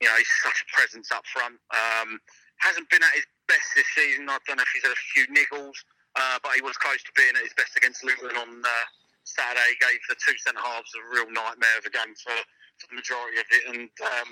[0.00, 1.60] you know he's such a presence up front.
[1.68, 2.16] Um,
[2.64, 4.32] hasn't been at his best this season.
[4.32, 5.76] I don't know if he's had a few niggles,
[6.16, 8.86] uh, but he was close to being at his best against Luton on uh,
[9.26, 12.38] Saturday gave the two centre halves a real nightmare of a game for,
[12.78, 13.64] for the majority of it.
[13.74, 14.30] And um,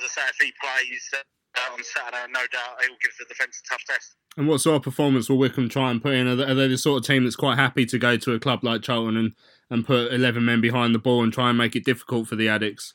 [0.00, 3.28] as I say, if he plays uh, on Saturday, no doubt he will give the
[3.28, 4.16] defence a tough test.
[4.36, 6.26] And what sort of performance will Wycombe try and put in?
[6.26, 8.40] Are they, are they the sort of team that's quite happy to go to a
[8.40, 9.32] club like Charlton and,
[9.68, 12.48] and put 11 men behind the ball and try and make it difficult for the
[12.48, 12.94] Addicts?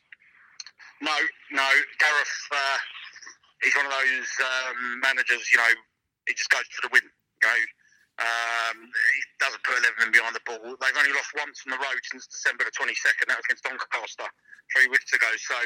[1.01, 1.15] No,
[1.51, 1.69] no.
[1.99, 2.77] Gareth, uh,
[3.61, 5.73] he's one of those um, managers, you know,
[6.27, 7.03] he just goes for the win.
[7.43, 7.55] You know,
[8.15, 10.63] um, he doesn't put 11 behind the ball.
[10.79, 13.27] They've only lost once on the road since December the 22nd.
[13.27, 14.29] That was against Doncaster
[14.71, 15.27] three weeks ago.
[15.35, 15.57] So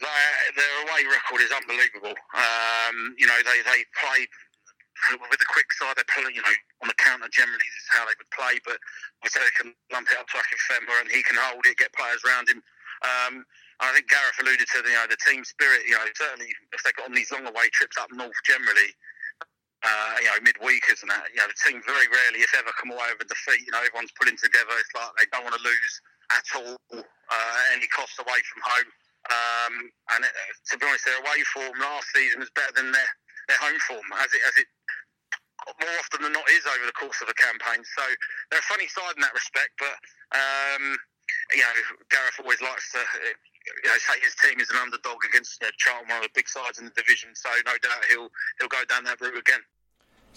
[0.00, 2.16] their, their away record is unbelievable.
[2.32, 4.24] Um, you know, they, they play
[5.20, 6.00] with the quick side.
[6.00, 8.56] They play, you know, on the counter generally this is how they would play.
[8.64, 8.80] But
[9.20, 11.92] I say they can lump it up to Akinfenwa and he can hold it, get
[11.92, 12.64] players around him.
[13.04, 13.44] Um,
[13.78, 15.86] I think Gareth alluded to the, you know, the team spirit.
[15.86, 18.90] You know, certainly if they got on these long away trips up north generally,
[19.88, 21.32] uh, you know, midweekers and that.
[21.32, 23.64] You know, the team very rarely, if ever, come away with a defeat.
[23.64, 24.76] You know, everyone's pulling together.
[24.76, 25.94] It's like they don't want to lose
[26.28, 28.90] at all, uh, any cost away from home.
[29.28, 29.74] Um,
[30.16, 33.10] and it, uh, to be honest, their away form last season was better than their,
[33.48, 34.68] their home form, as it as it
[35.84, 37.84] more often than not is over the course of a campaign.
[37.84, 38.04] So
[38.48, 39.96] they're a funny side in that respect, but
[40.32, 40.96] um,
[41.52, 41.74] you know,
[42.12, 43.00] Gareth always likes to.
[43.84, 46.48] You know, say his team is an underdog against you know, one of the big
[46.48, 47.36] sides in the division.
[47.36, 49.60] So no doubt he'll he'll go down that route again.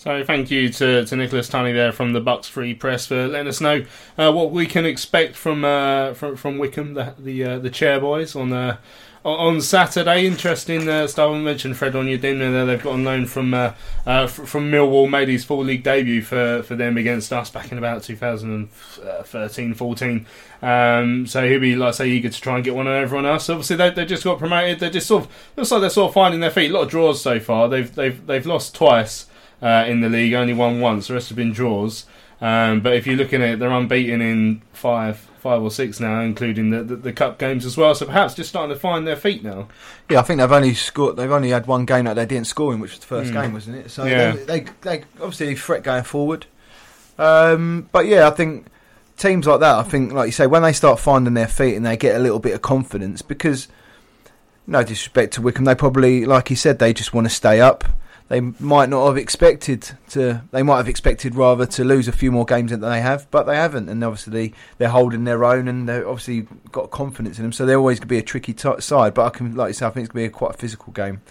[0.01, 3.47] So thank you to, to Nicholas Tunney there from the Bucks Free Press for letting
[3.47, 3.85] us know
[4.17, 7.99] uh, what we can expect from uh, from, from Wycombe, the the, uh, the chair
[7.99, 8.77] boys on uh,
[9.23, 10.25] on Saturday.
[10.25, 11.07] Interesting uh,
[11.43, 12.65] mentioned Fred Onyedin there.
[12.65, 13.73] They've got on loan from uh,
[14.03, 15.07] uh, from Millwall.
[15.07, 20.25] Made his full league debut for, for them against us back in about 2013-14.
[20.63, 23.27] Um, so he'll be like I say eager to try and get one over on
[23.27, 23.51] else.
[23.51, 24.79] Obviously they they just got promoted.
[24.79, 26.71] They just sort of looks like they're sort of finding their feet.
[26.71, 27.69] A lot of draws so far.
[27.69, 29.27] They've they've they've lost twice
[29.61, 30.33] uh, in the league.
[30.33, 31.07] Only won once.
[31.07, 32.05] The rest have been draws.
[32.41, 36.21] Um, but if you're looking at it, they're unbeaten in five, five or six now,
[36.21, 37.93] including the, the, the cup games as well.
[37.93, 39.67] So perhaps just starting to find their feet now.
[40.09, 41.17] Yeah, I think they've only scored.
[41.17, 43.41] They've only had one game that they didn't score in, which was the first Mm.
[43.43, 43.91] game, wasn't it?
[43.91, 44.31] So Yeah.
[44.31, 46.47] they, they, they obviously threat going forward.
[47.19, 48.65] Um, but yeah, I think
[49.17, 49.75] teams like that.
[49.75, 52.19] I think, like you say, when they start finding their feet and they get a
[52.19, 53.67] little bit of confidence, because
[54.65, 57.83] no disrespect to Wycombe, they probably, like you said, they just want to stay up.
[58.31, 60.41] They might not have expected to.
[60.51, 63.43] They might have expected rather to lose a few more games than they have, but
[63.43, 63.89] they haven't.
[63.89, 67.51] And obviously, they're holding their own, and they've obviously got confidence in them.
[67.51, 69.15] So they're always going to be a tricky t- side.
[69.15, 70.57] But I can, like you say, I think it's going to be a quite a
[70.57, 71.21] physical game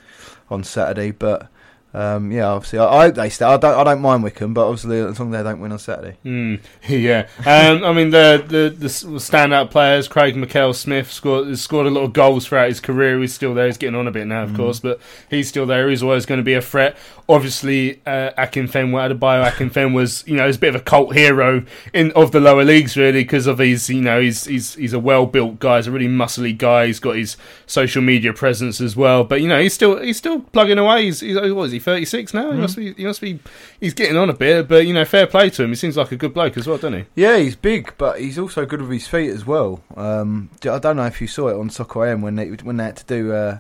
[0.51, 1.13] on Saturday.
[1.13, 1.49] But
[1.93, 3.45] um, yeah, obviously, I, I hope they stay.
[3.45, 3.74] I don't.
[3.78, 6.16] I don't mind Wycombe, but obviously, as long as they don't win on Saturday.
[6.24, 10.07] Mm, yeah, um, I mean the, the the standout players.
[10.09, 13.18] Craig Mackail-Smith scored has scored a lot of goals throughout his career.
[13.20, 13.66] He's still there.
[13.66, 14.57] He's getting on a bit now, of Mm.
[14.57, 15.88] course, but he's still there.
[15.91, 16.97] He's always going to be a threat.
[17.28, 21.64] Obviously, uh, Akinfenwa Adebayo Akinfen was you know he's a bit of a cult hero
[21.95, 24.99] in of the lower leagues really because of his you know he's he's he's a
[24.99, 25.76] well built guy.
[25.76, 26.86] He's a really muscly guy.
[26.86, 27.36] He's got his
[27.66, 29.22] social media presence as well.
[29.24, 31.05] But you know he's still he's still plugging away.
[31.05, 32.53] He's, he's what is he thirty six now?
[32.53, 32.61] He Mhm.
[32.61, 33.41] must be he must be
[33.81, 34.68] he's getting on a bit.
[34.68, 35.70] But you know fair play to him.
[35.70, 37.05] He seems like a good bloke as well, doesn't he?
[37.16, 39.83] Yeah, he's big, but he's also good with his feet as well.
[39.97, 42.85] Um, I don't know if you saw it on Soccer AM when they when they
[42.85, 43.33] had to do.
[43.33, 43.59] Uh,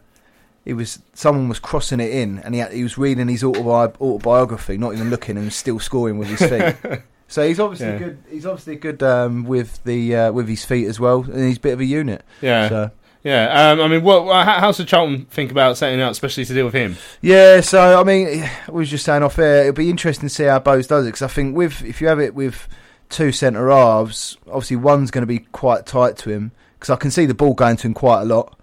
[0.66, 3.98] it was someone was crossing it in, and he had, he was reading his autobi-
[4.00, 7.00] autobiography, not even looking, and still scoring with his feet.
[7.28, 7.98] so he's obviously Yeah.
[7.98, 8.18] good.
[8.30, 11.60] He's obviously good um, with the uh, with his feet as well, and he's a
[11.60, 12.22] bit of a unit.
[12.42, 12.68] Yeah.
[12.68, 12.90] So.
[13.22, 16.44] Yeah, um, I mean, what, what, how- how's the Charlton think about setting out, especially
[16.46, 16.96] to deal with him?
[17.20, 19.62] Yeah, so I mean, we was just saying off air.
[19.62, 22.08] It'll be interesting to see how Bose does it because I think with if you
[22.08, 22.66] have it with
[23.10, 27.10] two centre halves, obviously one's going to be quite tight to him because I can
[27.10, 28.56] see the ball going to him quite a lot.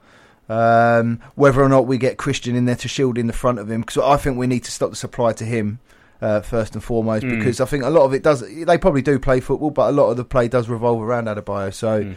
[0.49, 3.69] Um, whether or not we get Krystian in there to shield in the front of
[3.69, 5.79] him, because I think we need to stop the supply to him
[6.21, 7.25] uh, first and foremost.
[7.25, 7.37] Mm.
[7.37, 8.39] Because I think a lot of it does.
[8.41, 11.71] They probably do play football, but a lot of the play does revolve around Adebayo.
[11.71, 12.15] So.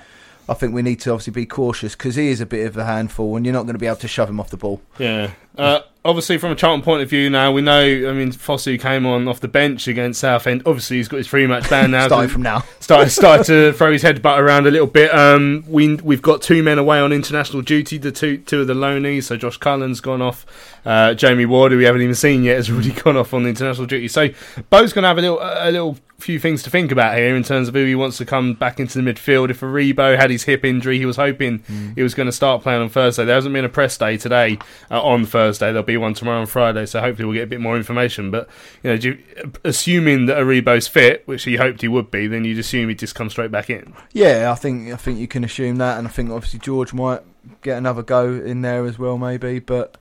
[0.48, 2.84] I think we need to obviously be cautious because he is a bit of a
[2.84, 4.80] handful, and you're not going to be able to shove him off the ball.
[4.98, 5.32] Yeah.
[5.56, 7.80] Uh, obviously, from a Charlton point of view, now we know.
[7.80, 10.62] I mean, Fosu came on off the bench against Southend.
[10.64, 12.06] Obviously, he's got his three match ban now.
[12.06, 12.64] Starting from now.
[12.80, 15.12] started started to throw his headbutt around a little bit.
[15.14, 17.98] Um, we we've got two men away on international duty.
[17.98, 19.24] The two two of the loanees.
[19.24, 20.46] So Josh Cullen's gone off.
[20.84, 23.50] Uh, Jamie Ward, who we haven't even seen yet, has already gone off on the
[23.50, 24.08] international duty.
[24.08, 24.28] So
[24.70, 27.42] Bo's going to have a little a little few things to think about here in
[27.42, 29.50] terms of who he wants to come back into the midfield.
[29.50, 31.62] If Aribo had his hip injury, he was hoping
[31.94, 33.24] he was going to start playing on Thursday.
[33.24, 34.58] There hasn't been a press day today
[34.90, 35.39] uh, on Thursday.
[35.48, 36.86] There'll be one tomorrow and Friday.
[36.86, 38.30] So hopefully we'll get a bit more information.
[38.30, 38.48] But
[38.82, 42.44] you know, do you, assuming that Aribo's fit, which he hoped he would be, then
[42.44, 43.94] you'd assume he'd just come straight back in.
[44.12, 47.22] Yeah, I think I think you can assume that, and I think obviously George might
[47.62, 49.58] get another go in there as well, maybe.
[49.58, 49.96] But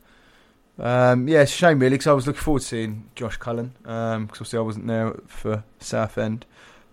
[0.77, 3.73] um, yeah, it's a shame really because I was looking forward to seeing Josh Cullen
[3.81, 6.45] because obviously I wasn't there for Southend.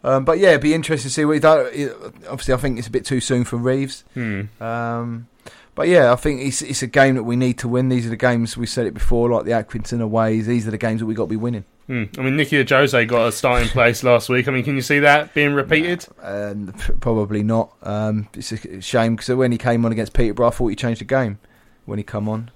[0.04, 1.66] Um, but yeah, it'd be interesting to see what he does.
[2.28, 4.04] Obviously, I think it's a bit too soon for Reeves.
[4.14, 4.42] Hmm.
[4.60, 5.26] Um,
[5.76, 7.90] but yeah, I think it's it's a game that we need to win.
[7.90, 10.46] These are the games we said it before, like the Accrington aways.
[10.46, 11.64] These are the games that we got to be winning.
[11.86, 12.04] Hmm.
[12.18, 14.48] I mean, Nicky Ajose got a starting place last week.
[14.48, 16.06] I mean, can you see that being repeated?
[16.20, 17.74] And p- probably not.
[17.82, 21.02] Um, it's a shame because when he came on against Peterborough, I thought he changed
[21.02, 21.38] the game
[21.84, 22.50] when he come on.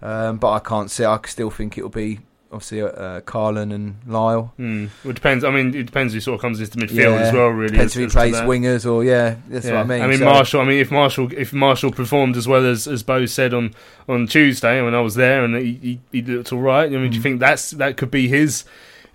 [0.00, 1.04] Um, but I can't see.
[1.04, 2.20] I still think it'll be
[2.52, 4.52] obviously uh, uh, Karlan and Lyle.
[4.56, 4.86] Hmm.
[5.04, 5.42] Well, it depends.
[5.44, 7.48] I mean, it depends who sort of comes into midfield Yeah, as well.
[7.48, 9.36] Really, depends as- if he as plays wingers or yeah.
[9.48, 10.02] That's what I mean.
[10.02, 10.60] I mean, So- Marshall.
[10.60, 13.74] I mean, if Marshall, if Marshall performed as well as as Bo said on
[14.08, 16.86] on Tuesday when I was there, and he he, he looked all right.
[16.86, 17.10] I mean, Mm.
[17.10, 18.64] do you think that's that could be his,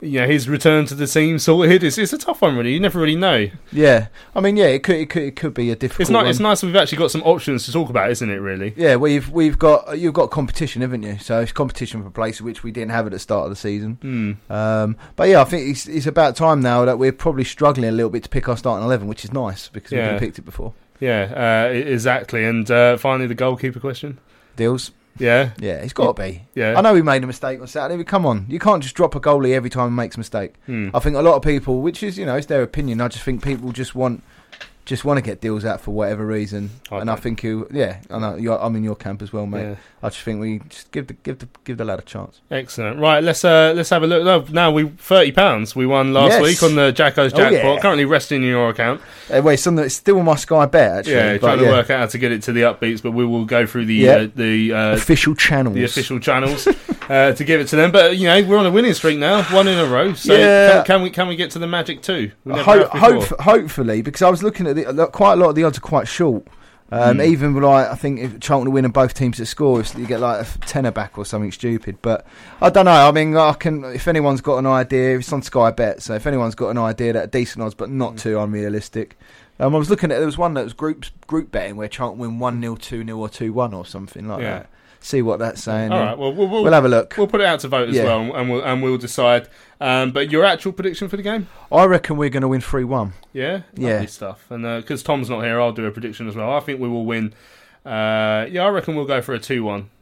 [0.02, 1.84] you know, his return to the team sorted?
[1.84, 2.74] It's it's a tough one, really.
[2.74, 3.50] You never really know.
[3.72, 6.02] Yeah, I mean, yeah, it could it could, it could be a difficult.
[6.02, 6.20] It's not.
[6.24, 6.28] one.
[6.30, 8.36] It's nice we've actually got some options to talk about, isn't it?
[8.36, 8.74] Really.
[8.78, 11.18] Yeah, we've we've got you've got competition, haven't you?
[11.18, 13.98] So it's competition for places which we didn't have at the start of the season.
[14.02, 14.52] Hmm.
[14.52, 17.94] Um, but yeah, I think it's it's about time now that we're probably struggling a
[17.94, 20.12] little bit to pick our starting eleven, which is nice because Yeah.
[20.12, 20.74] have picked it before.
[21.00, 22.44] Yeah, uh, exactly.
[22.44, 24.20] And uh, finally, the goalkeeper question.
[24.56, 24.92] Deals.
[25.20, 25.52] Yeah.
[25.60, 26.44] Yeah, it's got to be.
[26.56, 26.78] Yeah.
[26.78, 29.16] I know we made a mistake on Saturday, but come on, you can't just drop
[29.16, 30.54] a goalie every time he makes a mistake.
[30.66, 30.90] Hmm.
[30.94, 33.02] I think a lot of people, which is you know, it's their opinion.
[33.02, 34.24] I just think people just want
[34.88, 36.70] just want to get deals out for whatever reason.
[36.90, 39.64] And I think you, yeah, I know you're, I'm in your camp as well, mate.
[39.64, 39.76] Yeah.
[40.02, 42.40] I just think we just give the give the give the lad a chance.
[42.52, 43.00] Excellent.
[43.00, 44.26] Right, let's uh, let's have a look.
[44.50, 45.76] Oh, now we thirty pounds.
[45.76, 46.42] We won last Yes.
[46.42, 47.52] week on the Jacko's Oh, jackpot.
[47.76, 47.80] yeah.
[47.82, 49.02] Currently resting in your account.
[49.34, 51.14] Uh, wait, some it's still on my Sky bet actually.
[51.16, 51.72] yeah, trying to yeah.
[51.72, 53.96] work out how to get it to the upbeats, but we will go through the
[53.96, 54.12] Yeah.
[54.16, 55.74] uh, the uh, official channels.
[55.76, 56.68] the official channels
[57.10, 57.92] uh, to give it to them.
[57.92, 60.14] But you know, we're on a winning streak now, one in a row.
[60.14, 60.84] So Yeah.
[60.84, 62.32] can, can we can we get to the magic two?
[62.48, 65.78] Ho- hope, hopefully, because I was looking at the, quite a lot of the odds
[65.78, 66.48] are quite short.
[66.90, 67.26] Um, Mm.
[67.28, 70.22] Even like I think if Charlton win and both teams to score, if you get
[70.22, 71.98] like a tenner back or something stupid.
[72.02, 72.26] But
[72.62, 72.92] I don't know.
[72.92, 73.84] I mean, I can.
[73.84, 76.02] If anyone's got an idea, it's on Sky Bet.
[76.02, 79.18] So if anyone's got an idea that are decent odds, but not too unrealistic.
[79.60, 82.20] Um, I was looking at there was one that was group group betting where Charlton
[82.20, 84.60] win one 0 two 0 or two one or something like Yeah.
[84.60, 84.70] that.
[85.00, 85.92] See what that's saying.
[85.92, 86.18] All right.
[86.18, 87.16] Well, we'll, we'll, we'll have a look.
[87.18, 88.04] We'll put it out to vote as Yeah.
[88.06, 89.48] well, and we'll and we'll decide.
[89.80, 91.48] Um, but your actual prediction for the game?
[91.72, 93.14] I reckon we're going to win three one.
[93.34, 94.06] Yeah, Yeah.
[94.06, 94.46] stuff.
[94.50, 96.52] And because Tom's not here, I'll do a prediction as well.
[96.52, 97.34] I think we will win.
[97.86, 99.40] Uh, yeah, I reckon we'll go for a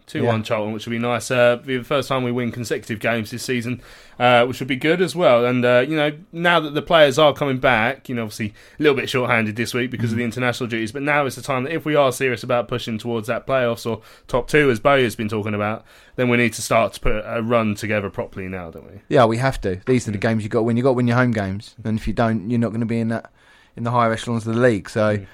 [0.07, 0.23] two-one.
[0.25, 0.43] Two-one Yeah.
[0.45, 1.31] Charlton, which would be nice.
[1.31, 3.81] Uh, be the first time we win consecutive games this season,
[4.19, 5.45] uh, which would be good as well.
[5.45, 8.83] And uh, you know, now that the players are coming back, you know, obviously a
[8.83, 10.27] little bit short-handed this week because of the Mm.
[10.27, 10.91] international duties.
[10.91, 13.85] But now is the time that if we are serious about pushing towards that playoffs
[13.89, 15.83] or top two, as Bowyer has been talking about,
[16.15, 18.99] then we need to start to put a run together properly now, don't we?
[19.09, 19.81] Yeah, we have to.
[19.85, 20.13] These are Mm.
[20.13, 20.77] the games you got to win.
[20.77, 22.85] You got to win your home games, and if you don't, you're not going to
[22.85, 23.31] be in that
[23.77, 24.89] in the higher echelons of the league.
[24.89, 25.25] So Mm.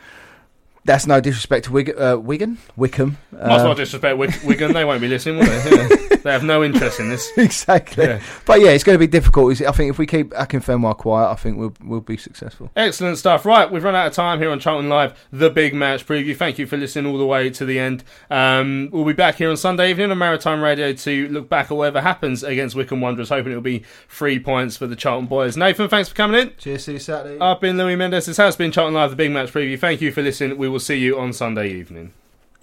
[0.84, 3.18] That's no disrespect to Wig- uh, Wigan, Wycombe.
[3.32, 4.74] Might as well disrespect Wig- Wigan.
[4.74, 5.78] They won't be listening, will they?
[5.78, 6.16] Yeah.
[6.24, 7.32] they have no interest in this.
[7.38, 8.04] exactly.
[8.06, 8.22] Yeah.
[8.46, 9.62] But yeah, it's going to be difficult.
[9.62, 12.72] I think if we keep Akinfenwa quiet, I think we'll we'll be successful.
[12.76, 13.46] Excellent stuff.
[13.46, 16.36] Right, we've run out of time here on Charlton Live, the big match preview.
[16.36, 18.04] Thank you for listening all the way to the end.
[18.32, 21.78] Um, we'll be back here on Sunday evening on Maritime Radio to look back at
[21.78, 25.56] whatever happens against Wycombe Wanderers, hoping it'll be three points for the Charlton boys.
[25.58, 26.54] Nathan, thanks for coming in.
[26.58, 27.40] Cheers, see you Saturday.
[27.40, 28.26] I've been Louis Mendes.
[28.26, 29.78] This has been Charlton Live, the big match preview.
[29.78, 30.58] Thank you for listening.
[30.58, 32.14] We will see you on Sunday evening.